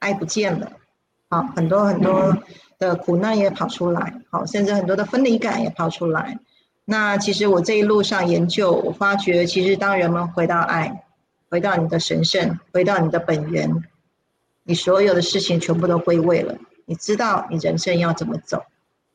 [0.00, 0.72] 爱不见了，
[1.28, 2.36] 好，很多很多。
[2.80, 6.38] 的苦难也跑出来，好，甚至很多的分离感也跑出来。
[6.86, 11.04] 那其实我这一路上研究，我发觉，其实当人们回到爱，
[11.50, 13.70] 回到你的神圣，回到你的本源，
[14.64, 16.56] 你所有的事情全部都归位了。
[16.86, 18.64] 你知道你人生要怎么走。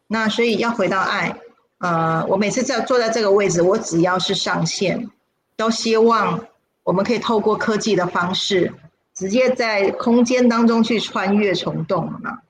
[0.07, 1.36] 那所以要回到爱，
[1.80, 5.09] 呃，我每次在坐在这个位置，我只要是上线，
[5.57, 6.45] 都希望
[6.84, 8.72] 我们可以透过科技的方式，
[9.16, 12.41] 直接在空间当中去穿越虫洞嘛。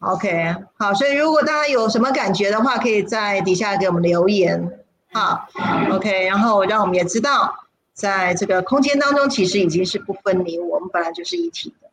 [0.00, 4.78] OK，好，所以如果大家有什么感觉的话，可以在底下给我们留言
[5.12, 5.48] 啊。
[5.90, 7.56] OK，然后让我们也知道，
[7.94, 11.88] 在这个空间当中，其实已经是不分离，我们本来就是一体的。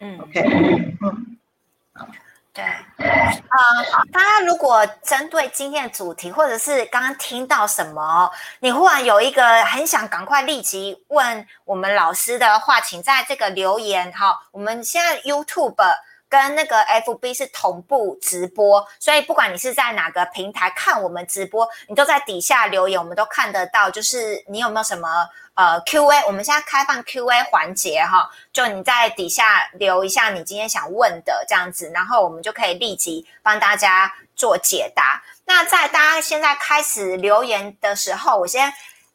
[0.00, 0.42] 嗯，OK，
[1.02, 1.36] 嗯。
[2.52, 3.56] 对，啊，
[4.12, 8.30] 大家如果针对今天的主题，或者是刚刚听到什么，
[8.60, 14.38] 你忽然有一个很想赶快立即问我们老师的话，请在这个留言哈。
[14.52, 15.74] 我们现在 YouTube。
[16.30, 23.90] 跟那个 FB 是同步直播，所以不管你是在哪个平台看我们直播，你都在底下留言，我们都看得到。
[23.90, 26.24] 就是你有没有什么呃 Q&A？
[26.26, 35.20] 我们现在开放 Q&A 环节哈，就你在底下留一下你今天想问的这样子，然后我们就可以立即帮大家做解答。
[35.44, 38.72] 那在大家现在开始留言的时候，我先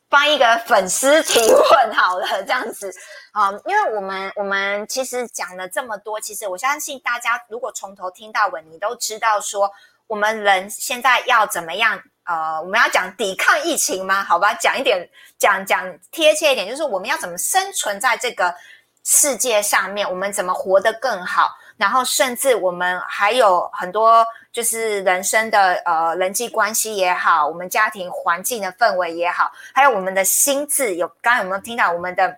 [0.09, 2.93] 帮一个粉丝提问好了，这样子。
[3.31, 9.71] 啊， 因为我们我们其实讲了这么多，其实我相信大家如果从头听到尾，你都知道说
[10.07, 12.01] 我们人现在要怎么样？
[12.25, 14.23] 呃，我们要讲抵抗疫情吗？
[14.23, 18.55] 好吧，讲一点，讲讲贴切一点，就是我们要怎么生存在这个
[19.03, 21.55] 世界上面，我们怎么活得更好？
[21.77, 32.37] 然后甚至我们还有很多就是人生的呃人际关系也好，我们家庭环境的氛围也好，还有我们的心智，有刚刚有没有听到我们的？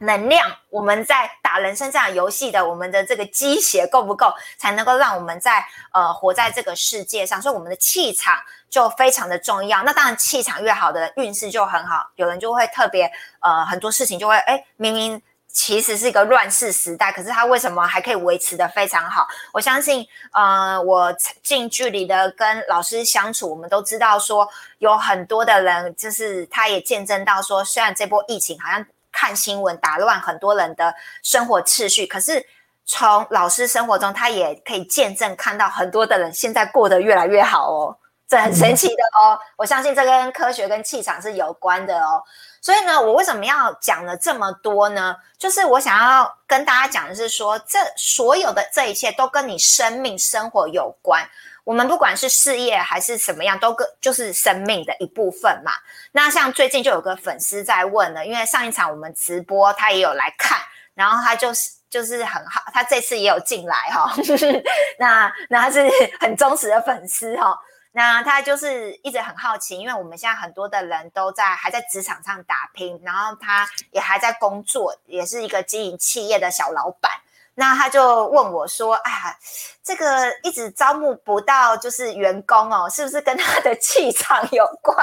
[0.00, 5.60] 能量，我们在打人生这样游戏的，我们的这个鸡血够不够，才能够让我们在
[5.92, 7.42] 呃活在这个世界上？
[7.42, 8.38] 所以我们的气场
[8.70, 9.82] 就非常的重要。
[9.82, 12.08] 那当然，气场越好的运势就很好。
[12.14, 13.10] 有人就会特别
[13.40, 15.20] 呃很多事情就会哎，明明
[15.60, 19.26] 其实是一个乱世时代，可是他为什么还可以维持的非常好？
[19.52, 24.48] 我相信呃，我近距离的跟老师相处，我们都知道说
[24.78, 28.86] 有很多的人，就是他也见证到说，虽然这波疫情好像。
[29.10, 30.94] 看新闻打乱很多人的
[31.24, 32.46] 生活秩序，可是
[32.84, 37.96] 从老师生活中，他也可以见证看到很多的人现在过得越来越好哦，
[38.28, 39.36] 这很神奇的哦。
[39.56, 42.22] 我相信这跟科学跟气场是有关的哦。
[42.60, 45.16] 所以呢，我为什么要讲了这么多呢？
[45.38, 51.26] 就是我想要跟大家讲的是说，这所有的这一切都跟你生命生活有关。
[51.64, 55.72] 我们不管是事业还是什么样，都跟就是生命的一部分嘛。
[56.12, 60.58] 那像最近就有个粉丝在问了，因为上一场我们直播他也有来看，
[60.94, 64.10] 然后他就是就是很好，他这次也有进来哈。
[64.98, 65.86] 那那他是
[66.18, 67.56] 很忠实的粉丝哈。
[67.98, 77.10] 那他就是一直很好奇，因为我们现在很多的人都在还在职场上打拼，然后他也还在工作，也是一个经营企业的小老板。
[77.56, 79.36] 那他就问我说：“哎呀，
[79.82, 84.96] 这个一直招募不到，就是员工哦，是不是跟他的气场有关，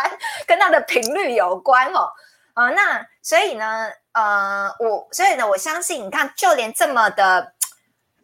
[0.47, 2.09] 跟他的频率有关哦？
[2.53, 7.51] 呃，那所以呢，呃，我所以呢，我相信，你看，就连这么的，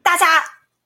[0.01, 0.41] 大家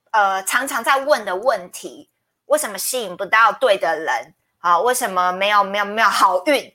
[0.09, 2.09] 呃常常在问的问题，
[2.56, 4.80] 为什么吸引不到对的人啊？
[4.80, 6.74] 为什么没有没有没有好运？”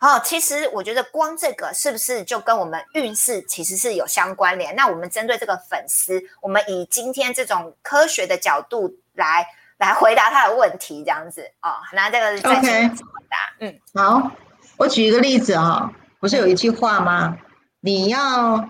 [0.00, 4.74] 哦，其实我觉得光这个是不是就跟我们运势其实是有相关联？
[4.74, 11.76] 那我们针对这个粉丝，我们以今天这种科学的角度来来回答他的问题，这样子哦。
[11.92, 12.88] 那这个再回
[13.28, 14.30] 答，嗯，好，
[14.78, 17.36] 我举一个例子哈，不是有一句话吗？
[17.80, 18.66] 你要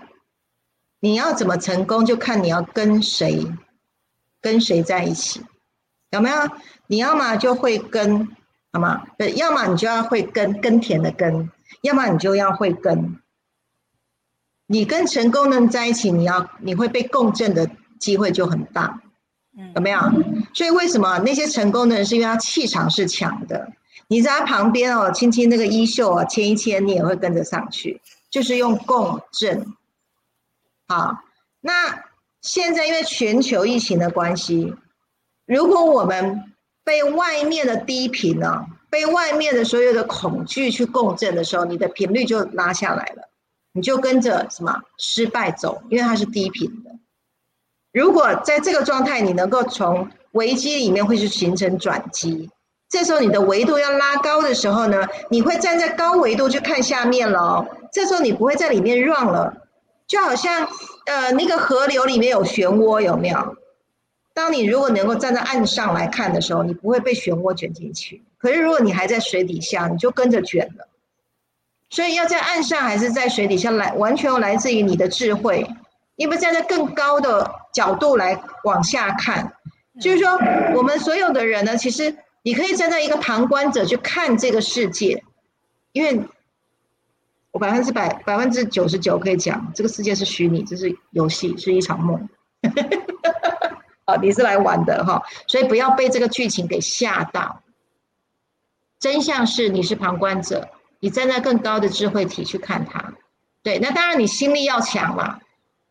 [0.99, 3.45] 你要怎么成功，就看你要跟谁
[4.41, 5.45] 跟谁在一起，
[6.11, 6.37] 有没有？
[6.87, 8.27] 你要么就会跟。
[8.71, 9.03] 好吗？
[9.17, 11.49] 对，要么你就要会耕耕田的耕，
[11.81, 13.19] 要么你就要会耕。
[14.67, 17.67] 你跟成功人在一起，你要你会被共振的
[17.99, 19.01] 机会就很大，
[19.73, 19.99] 有没有？
[20.53, 23.71] 所以为什么那些成功的人是因为他气场是强的？
[24.07, 27.99] 你在他旁边哦，轻轻那个衣袖啊，牵一牵，你也会跟着上去，
[28.29, 29.65] 就是用共振。
[30.87, 31.23] 好，
[31.59, 32.03] 那
[32.41, 34.75] 现在因为全球疫情的关系，
[35.49, 43.23] 如果我们被外面的低频呢，被外面的所有的恐惧去共振的时候，你的频率就拉下来了，
[43.73, 46.91] 你就跟着什么失败走，因为它是低频的。
[47.91, 52.51] 如果在这个状态，你能够从危机里面会去形成转机，
[52.87, 57.65] 这时候你的维度要拉高的时候呢，你会站在高维度去看下面了。
[57.91, 59.51] 这时候你不会在里面 run 了，
[60.07, 60.67] 就好像
[61.07, 63.55] 呃那个河流里面有漩涡，有没有？
[64.39, 68.23] 当你如果能够站在岸上来看的时候，你不会被漩涡卷进去。
[68.37, 70.87] 可是如果你还在水底下，你就跟着卷了。
[71.89, 75.67] 所以要在岸上还是在水底下来，完全来自于你的智慧。
[76.15, 79.51] 因为站在更高的角度来往下看，
[79.99, 80.39] 就是说，
[80.73, 85.21] 我们所有的人呢，其实你可以站在一个旁观者去看这个世界，
[85.91, 86.17] 因为
[87.51, 92.29] 我百分之百、百分之九十九可以讲，这个世界是虚拟，这是游戏，是一场梦。
[94.09, 97.61] 啊，你是来玩的哈，所以不要被这个剧情给吓到。
[98.99, 103.13] 真相是你是旁观者，你站在更高的智慧体去看它。
[103.63, 105.39] 对，那当然你心力要强嘛，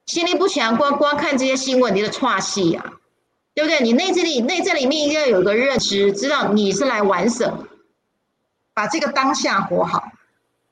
[0.06, 2.92] 心力不强，光光看这些新闻，你的岔戏呀，
[3.54, 3.80] 对不对？
[3.80, 7.66] 你内在里内在里面一定要有个认知，知道你是来玩什么，
[8.74, 10.12] 把这个当下活好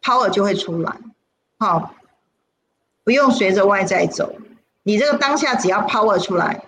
[0.02, 0.96] ，power 就会出来。
[1.58, 1.94] 好，
[3.02, 4.34] 不用随着外在走，
[4.82, 6.62] 你这个当下只要 power 出来。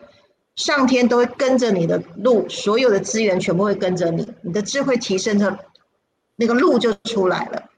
[0.58, 5.56] 上天都会跟着你的路，所有的资源全部会跟着你，你的智慧提升着，
[6.34, 7.70] 那个路就出来了。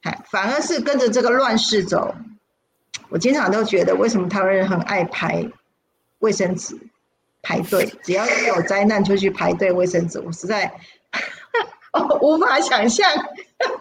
[0.00, 2.14] 哎，反而是跟着这个乱世走。
[3.10, 5.46] 我经常都觉得，为什么台湾人很爱排
[6.20, 6.74] 卫生纸
[7.42, 7.84] 排队？
[8.02, 10.72] 只要有灾难就去排队卫生纸，我实在
[12.22, 13.06] 无法想象。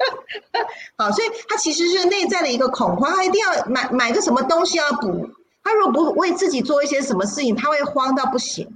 [0.97, 5.30] 好，所以他其实是内在的一个恐慌，他一定要买买个什么东西要补。
[5.64, 8.68] 他如果不为自己做一些什么事情，他会慌到不行。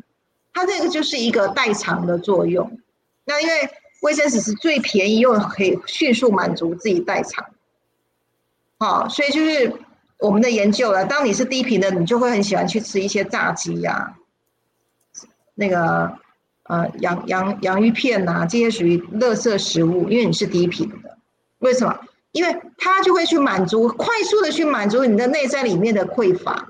[0.54, 2.80] 他这个就是一个代偿的作用。
[3.26, 3.70] 那因为
[4.02, 7.46] 卫生纸是最便宜又可以迅速满足自己代偿，
[8.78, 9.74] 好，所以就是
[10.20, 11.04] 我们的研究了。
[11.06, 14.16] 当你是低频的，你就会很喜欢去吃一些炸鸡呀，
[15.56, 16.20] 那个
[16.64, 21.18] 呃洋洋洋芋片呐，这些属于垃圾食物，因为你是低频的。
[21.58, 22.00] 为什么？
[22.36, 26.68] 因为它就会去满足，快速的去满足你的内在里面的匮乏。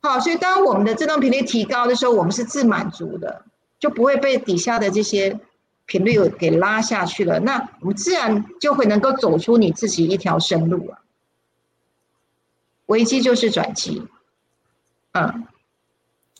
[0.00, 3.44] 好，所以当我们的振动频率提高的时候，我们是自满足的，
[3.80, 5.40] 就不会被底下的这些
[5.84, 7.40] 频率给拉下去了。
[7.40, 11.00] 那我们自然就会能够走出你自己一条生路啊。
[12.86, 14.06] 危机就是转机，
[15.10, 15.44] 嗯。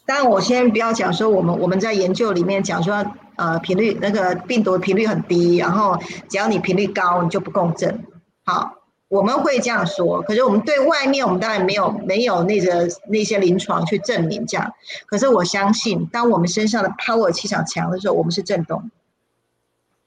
[0.04, 3.04] 当然，我先不要讲说我们我们在研究里面讲说。
[3.36, 8.04] 呃，频率那个病毒频率很低，然后只要你频率高，你就不共振。
[8.44, 8.78] 好，
[9.08, 10.22] 我们会这样说。
[10.22, 14.72] 可是我们对外面，我们当然没有没有那个那些临床去证明这样。
[15.06, 18.90] 可是我相信，当我们身上的 power 气场强的时候，我们是震动。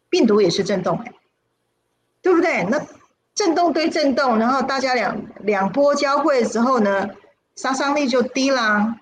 [0.10, 1.00] 病毒也是震动，
[2.24, 2.64] 对不对？
[2.64, 2.82] 那
[3.36, 7.10] 震动对震动，然后大家两两波交汇之后呢，
[7.56, 8.96] 杀伤力就低啦。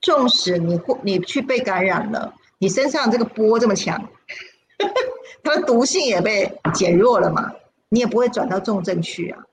[0.00, 4.08] 纵使你你去被感染了，你身上这个波这么强，
[5.42, 7.52] 它的毒性也被减弱了嘛，
[7.88, 9.44] 你也不会转到重症去啊。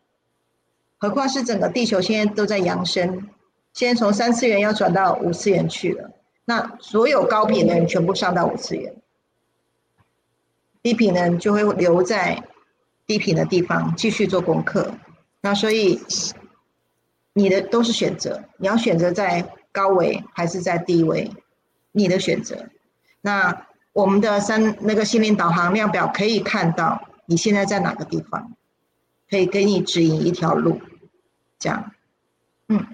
[0.98, 3.30] 何况是整个地球现在都在扬升，
[3.74, 6.12] 现在从三次元要转到五次元去了，
[6.46, 8.96] 那所有高频的人全部上到五次元，
[10.82, 12.44] 低频的人就会留在
[13.06, 14.94] 低频的地方继续做功课。
[15.42, 16.02] 那所以
[17.34, 19.50] 你的都是选择，你要选择在。
[19.74, 21.32] 高维还是在低维，
[21.92, 22.70] 你的选择。
[23.26, 28.52] 那我们的三那个心灵导航量表可以看到你现在在哪个地方，
[29.30, 30.82] 可以给你指引一条路。
[31.58, 31.92] 这样，
[32.68, 32.86] 嗯，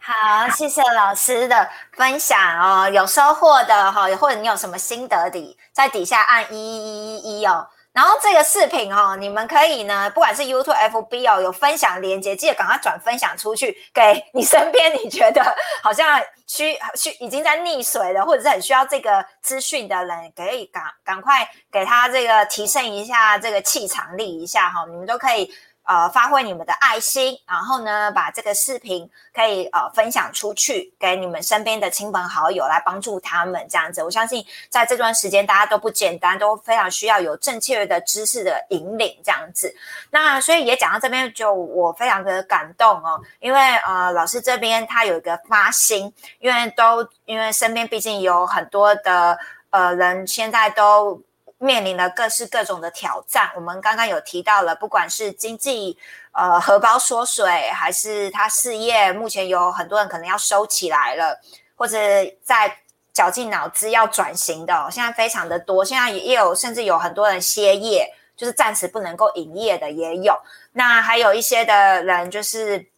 [0.00, 7.68] 好，谢谢老师的分享哦，有收获的哈，或者你有什么心得的，在底下按一一一一一哦。
[7.92, 15.42] 然后这个视频哦，你们可以呢，不管是 YouTube、FB 哦，有分享链接，记得赶快转分享出去，给你身边你觉得
[15.82, 25.52] 好像需 需已经在溺水了，或者是很需要这个资讯的人，可以赶赶快给他这个提升一下这个气场力一下哈，你们都可以。
[25.82, 34.00] 呃，发挥你们的爱心，然后呢，把这个视频可以呃分享出去，给你们身边的亲朋好友来帮助他们这样子。
[34.00, 39.74] 我相信在这段时间，大家都不简单，都非常需要有正确的知识的引领这样子。
[40.10, 49.36] 那所以也讲到这边，就我非常的感动哦，因为呃老师这边他有一个发心，因为都因为身边毕竟有很多的
[49.70, 51.20] 呃人现在都。
[51.62, 55.98] 面临了各式各种的挑战，我们刚刚有提到了，不管是经济
[56.32, 61.38] 呃荷包缩水，还是他事业目前有很多人可能要收起来了，
[61.76, 61.98] 或者
[62.42, 62.74] 在
[63.12, 65.84] 绞尽脑汁要转型的，现在非常的多。
[65.84, 70.34] 现在也有甚至有很多人歇业，就是暂时不能够营业的也有。
[70.72, 72.89] 那还有一些的人就是。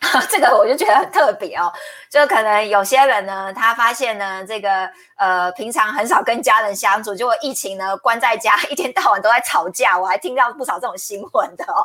[0.30, 1.70] 这个我就觉得很特别哦，
[2.08, 11.84] 就可能有些人呢，他发现呢，这个呃，平常很少跟家人相处，结果疫情呢，关在家，一天到晚都在吵架，我还听到不少这种新闻的哦，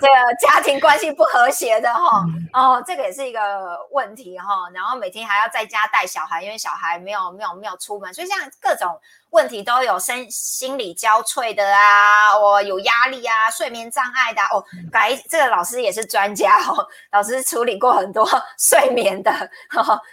[0.00, 8.98] 这个家庭关系不和谐的哈，哦，这个也是一个问题哈，然后每天还要在家带小孩，因为小孩没有没有没有出门，所以像各种。
[9.30, 14.64] 问题都有身心理交瘁的啊，我有压力啊，睡眠障碍的哦。
[14.90, 18.28] 改这个老师也是专家哦， 老师处理过很多
[18.58, 19.32] 睡眠的，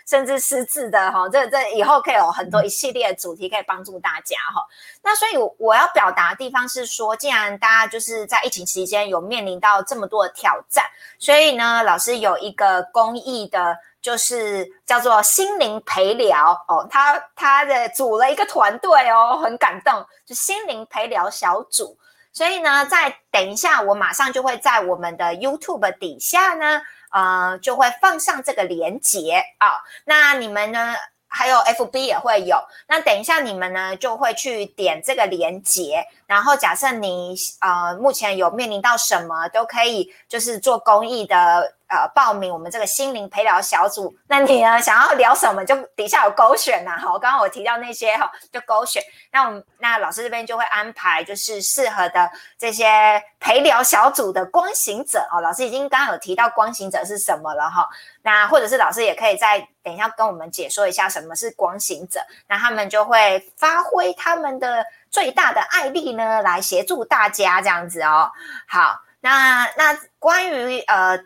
[0.08, 1.28] 甚至失智的哈。
[1.30, 4.62] 这这以后可以有很多一系列的主题可以帮助大家哈。
[5.02, 10.86] 那所以我要表达的地方是说，既然大家就是在疫情期间有面临到这么多的挑战，
[11.18, 13.78] 所以呢，老师有一个公益的。
[14.08, 21.98] 就是叫做心灵陪聊哦，他他的组了一个团队哦，很感动，就心灵陪聊小组。
[22.32, 26.82] 所以呢，在等一下，我马上就会在我们的 YouTube 底下呢，
[27.12, 29.76] 呃，就会放上这个连接啊。
[30.06, 30.96] 那你们呢，
[31.28, 32.58] 还有 FB 也会有。
[32.88, 41.74] 那等一下你们呢，就会去点这个连接，然后假设你呃目前有面临到什么，都可以就是做公益的。
[41.88, 44.78] 呃，报名我们这个心灵陪聊小组，那你呢？
[44.82, 45.64] 想要聊什么？
[45.64, 49.02] 就底下有勾选呐，哈，刚刚我提到那些哈，就勾选。
[49.32, 55.40] 那我们那老师这边就会安排，就是适合的这些陪聊小组的光行者哦。
[55.40, 57.88] 老师已经刚刚有提到光行者是什么了哈，
[58.22, 68.30] 那或者是老师也可以再等一下跟我们解说一下什么是光行者，那他们就会发挥他们的最大的爱力呢，来协助大家这样子哦。
[68.68, 71.18] 好，那那关于呃。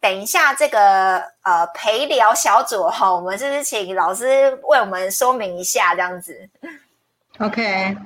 [0.00, 6.48] 等一下，这个呃陪聊小组哈，我们是不是请老师为我们说明一下这样子
[7.38, 7.96] ？OK，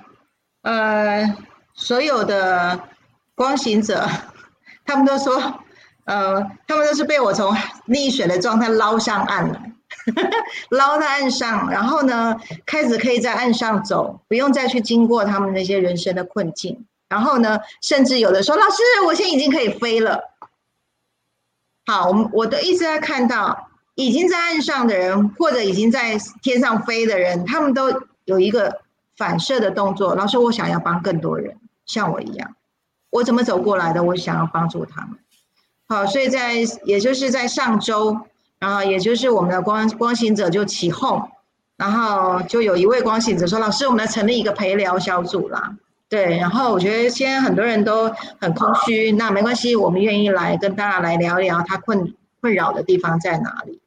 [0.62, 1.36] 呃，
[1.74, 2.80] 所有的
[3.34, 4.06] 光行者，
[4.86, 5.34] 他们都说，
[6.04, 7.54] 呃，他们都是被我从
[7.88, 9.60] 溺水的状态捞上岸了，
[10.70, 12.34] 捞到岸上，然后呢，
[12.64, 20.30] 开始可以在岸上走，不用再去经过他们那些人生的困境，然后呢，甚至有的说，老师，我现在已经可以飞了。
[21.90, 27.92] 好，我们我的一直在看到已经在岸上的人，或者已经在天上飞的人，他们都
[28.26, 28.82] 有一个
[29.16, 30.14] 反射的动作。
[30.14, 32.54] 老师，我想要帮更多人像我一样，
[33.10, 34.04] 我怎么走过来的？
[34.04, 35.18] 我想要帮助他们。
[35.88, 38.16] 好，所以在也就是在上周，
[38.60, 41.28] 然后也就是我们的光光行者就起哄，
[41.76, 45.74] 然后就有一位光行者说：“老师，我们来成立一个陪聊小组啦。”
[46.10, 53.80] 对，然后我觉得现在很多人都很空虚，那没关系，我们愿意来跟大家来聊聊他困困扰的地方在哪里。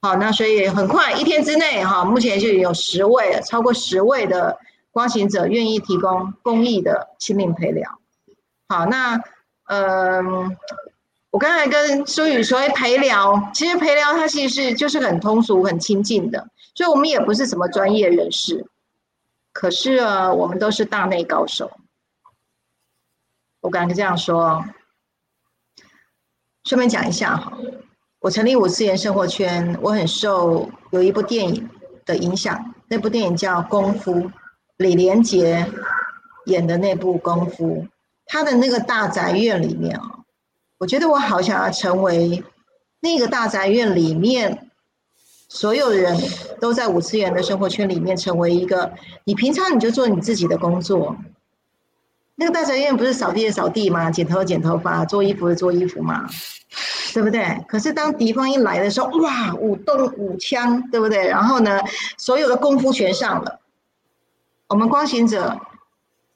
[0.00, 4.56] 好，那所以很快一天之内哈，目前就有十位，超过十位的
[4.92, 7.98] 光行者愿意提供公益的心灵陪聊。
[8.68, 9.20] 好，那
[9.66, 10.56] 嗯，
[11.30, 16.46] 我刚才跟苏雨说陪聊，其实陪聊它其实是就是很通俗、很亲近的，
[16.76, 18.64] 所以我们也不是什么专业人士。
[19.54, 21.70] 可是啊，我们都是大内高手。
[23.60, 24.62] 我敢这样说。
[26.64, 27.56] 顺便讲一下哈，
[28.18, 31.70] 我成立五次元生活圈，我很受有一部电影
[32.04, 32.74] 的影响。
[32.88, 34.14] 那部电影叫《功夫》，
[34.78, 35.64] 李连杰
[36.46, 37.82] 演的那部《功夫》，
[38.26, 40.24] 他的那个大宅院里面啊，
[40.78, 42.42] 我觉得我好想要成为
[43.00, 44.63] 那个大宅院里面。
[45.48, 46.16] 所有人
[46.60, 48.92] 都在五次元的生活圈里面，成为一个
[49.24, 51.16] 你平常你就做你自己的工作。
[52.36, 54.10] 那个大宅院不是扫地的扫地吗？
[54.10, 56.28] 剪头剪头发，做衣服的做衣服吗？
[57.12, 57.64] 对不对？
[57.68, 61.28] 可是当敌方一来的时候，哇，舞动舞枪，对不对？
[61.28, 61.80] 然后呢，
[62.18, 63.60] 所有的功夫全上了。
[64.66, 65.60] 我们光行者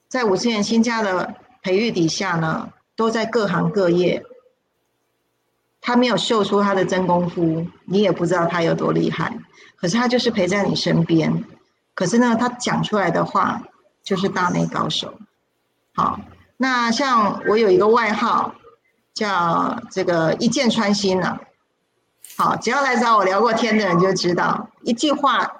[0.08, 4.22] 在五次元新家的培育底下呢，都在各行各业。
[5.88, 9.34] 他没有秀出他的真功夫，你也不知道他有多厉害。
[9.74, 11.42] 可是他就是陪在你身边。
[11.94, 13.62] 可是呢，他讲出来的话
[14.02, 15.14] 就是大内高手。
[15.94, 16.20] 好，
[16.58, 18.54] 那像我有一个外号
[19.14, 21.38] 叫这个一箭穿心呢。
[22.36, 25.50] 好，只要来找我聊过天的人就知道，一句话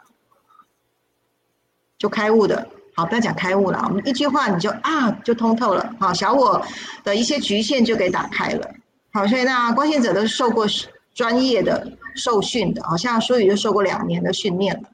[1.97, 2.69] 就开悟的。
[2.95, 5.91] 好，不要讲开悟了，我们一句话你就啊就通透了。
[5.99, 6.63] 好，小我
[7.03, 8.71] 的一些局限就给打开了。
[9.13, 10.67] 好，所以那光线者都是受过
[11.15, 14.89] 专业的受训的，好像舒宇就受过两年的训练了。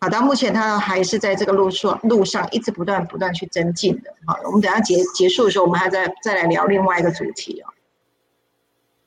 [0.00, 4.14] 好，到目前他还是在这个路上路上一直不断不断去增进的。
[4.24, 7.68] 好，我们等下结结束的时候，我们还在再来聊另外一个主题哦。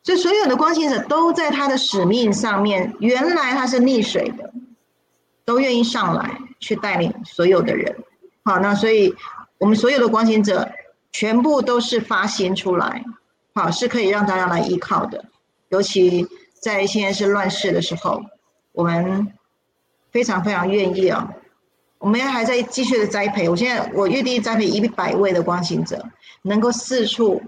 [0.04, 4.54] 所以所有的光线者都在他的使命上面，原来他是溺水的，
[5.46, 7.96] 都愿意上来去带领所有的人。
[8.44, 9.16] 好，那所以
[9.58, 10.70] 我们所有的光行者
[11.12, 13.04] 全部都是发心出来。
[13.54, 15.26] 好，是可以让大家来依靠的，
[15.70, 18.24] 尤其在现在是乱世的时候，
[18.72, 19.32] 我们
[20.12, 21.34] 非常非常愿意啊。
[22.00, 26.04] 我们还在继续的栽培，我现在我预定栽培一百位的光行者，
[26.42, 27.42] 能够四处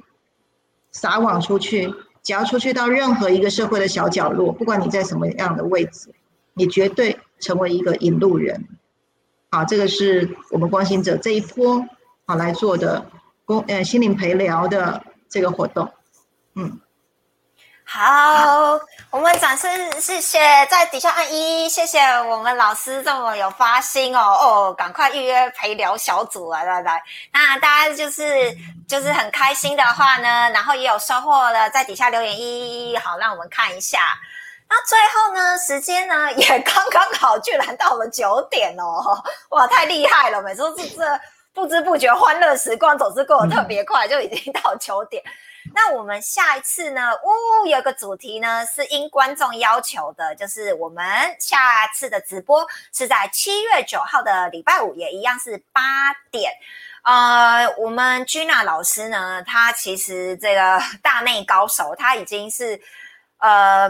[0.91, 1.93] 撒网出去，
[2.23, 6.09] 只要出去到任何一个社会的小角落，不管你在什么样的位置，
[6.53, 8.65] 你绝对成为一个引路人。
[9.51, 11.85] 好，这个是我们光行者这一波
[12.25, 13.05] 好来做的
[13.43, 15.91] 公呃心灵陪聊的这个活动，
[16.55, 16.81] 嗯。
[17.87, 18.79] 好，
[19.11, 27.01] 我们掌声谢谢，在底下按一，谢谢我们老师这么有发心哦哦，赶快预约陪聊小组来来来，
[27.31, 28.25] 那大家就是
[28.87, 33.99] 就是很开心的话呢，然后也有收获了，在底下留言一，好，让我们看一下。
[34.67, 41.03] 那最后呢，时间呢 也刚刚好，居然到了九点哦，哇，太厉害了，每次都是这
[41.53, 45.23] 不知不觉欢乐时光总是过得特别快，就已经到九点。
[45.73, 47.11] 那我们下一次呢？
[47.23, 51.05] 呜，有个主题呢，是因观众要求的，就是我们
[51.39, 55.81] 下次的直播是在七月九号的礼拜五，也一样是八
[56.31, 56.51] 点。
[57.03, 62.79] 呃，我们 Gina 老师呢，他其实这个 大内高手，他已经是
[63.39, 63.89] 呃，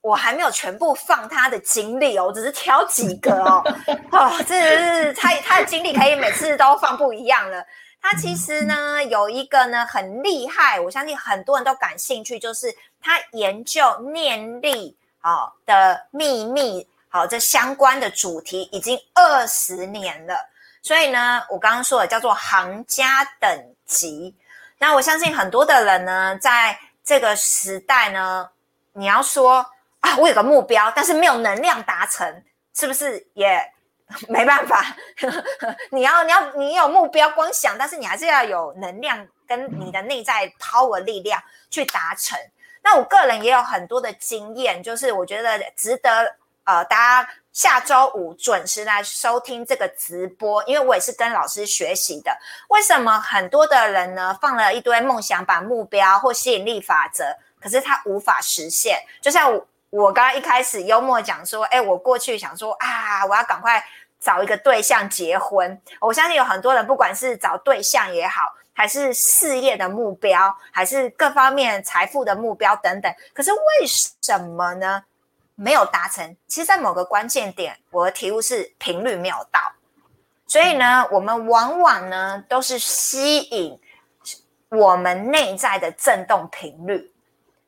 [0.00, 3.62] 我还没有全部放他的经历哦，只是挑几个哦。
[4.12, 7.64] 哦，这是他他的经历可以每次都放不一样了。
[8.06, 13.80] 他其实呢有一个呢很厉害，我相信很多人都感兴趣，就是他研究
[14.12, 20.36] 念力好的秘密，好这相关的主题已经二十年了。
[20.82, 24.36] 所以呢，我刚刚说的叫做行家等级。
[24.76, 28.46] 那我相信很多的人呢，在这个时代呢，
[28.92, 29.64] 你要说
[30.00, 32.44] 啊，我有个目标，但是没有能量达成，
[32.74, 33.72] 是不是也？
[34.28, 34.84] 没办法，
[35.90, 42.38] 你要你要你有目标光想，但是你还是要有能量跟你的内在 power 力量去达成。
[42.82, 52.30] 那我个人也有很多的经验，就是我觉得值得呃大家下周五准时来收听这个直播，因为我也是跟老师学习的。
[52.68, 57.24] 为什么很多的人呢放了一堆梦想版目标或吸引力法则，
[57.58, 59.02] 可是他无法实现？
[59.22, 59.66] 就像我。
[60.02, 63.82] 我刚刚一开始幽默讲说，哎，我过去想说啊，我要赶快
[64.18, 65.80] 找一个对象结婚。
[66.00, 75.04] 我相信有很多人，不管是找对象也好，还是事业的目标，还是各方面财富的目标等等，可是为什么呢？
[75.54, 76.36] 没有达成？
[76.48, 79.60] 其实，在某个关键点，我的题目是频率没有到。
[80.48, 83.78] 所以呢，我们往往呢都是吸引
[84.70, 87.13] 我们内在的震动频率。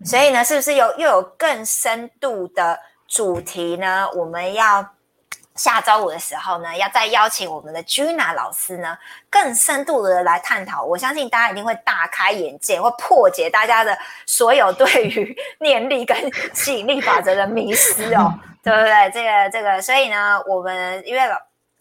[0.04, 2.78] 所以呢，是不是有又有更深度的
[3.08, 4.08] 主题呢？
[4.14, 4.86] 我们要
[5.54, 8.96] 下周五的时候呢，要再邀请我们的 Gina 老师呢，
[9.30, 10.84] 更深度的来探讨。
[10.84, 16.16] 我相信大家一定会大开眼界，会破解大家的所有对于 念力跟
[16.54, 18.32] 吸引力法则的迷失哦，
[18.62, 19.10] 对不对？
[19.12, 21.36] 这个这个，所以呢，我们因为老。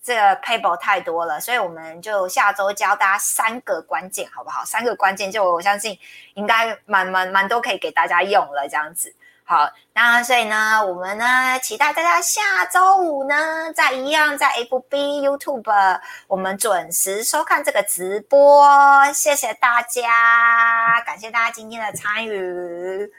[0.06, 4.64] 这个 paper 太多了，所以我们就下周教大家三个关键，好不好？
[4.64, 5.98] 三个关键，就我相信
[6.36, 9.12] 应该蛮蛮蛮多可以给大家用了，这样子。
[9.44, 18.68] 好，那所以呢，我们呢期待大家下周五呢，在一样在 FB、YouTube，我们准时收看这个直播。
[19.12, 23.12] 谢谢大家，感谢大家今天的参与。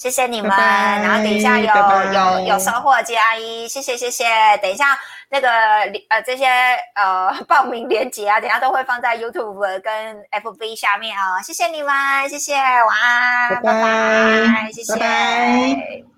[0.00, 4.24] 谢谢你们，然后等一下有有有收获接阿姨，谢谢谢谢。
[4.62, 4.98] 等一下
[5.28, 5.50] 那个
[6.08, 6.46] 呃这些
[6.94, 11.42] 呃报名链接啊，等下都会放在 YouTube 跟 FB 下面啊。
[11.42, 11.92] 谢谢你们，
[12.30, 16.09] 谢谢，晚安，拜拜，谢谢。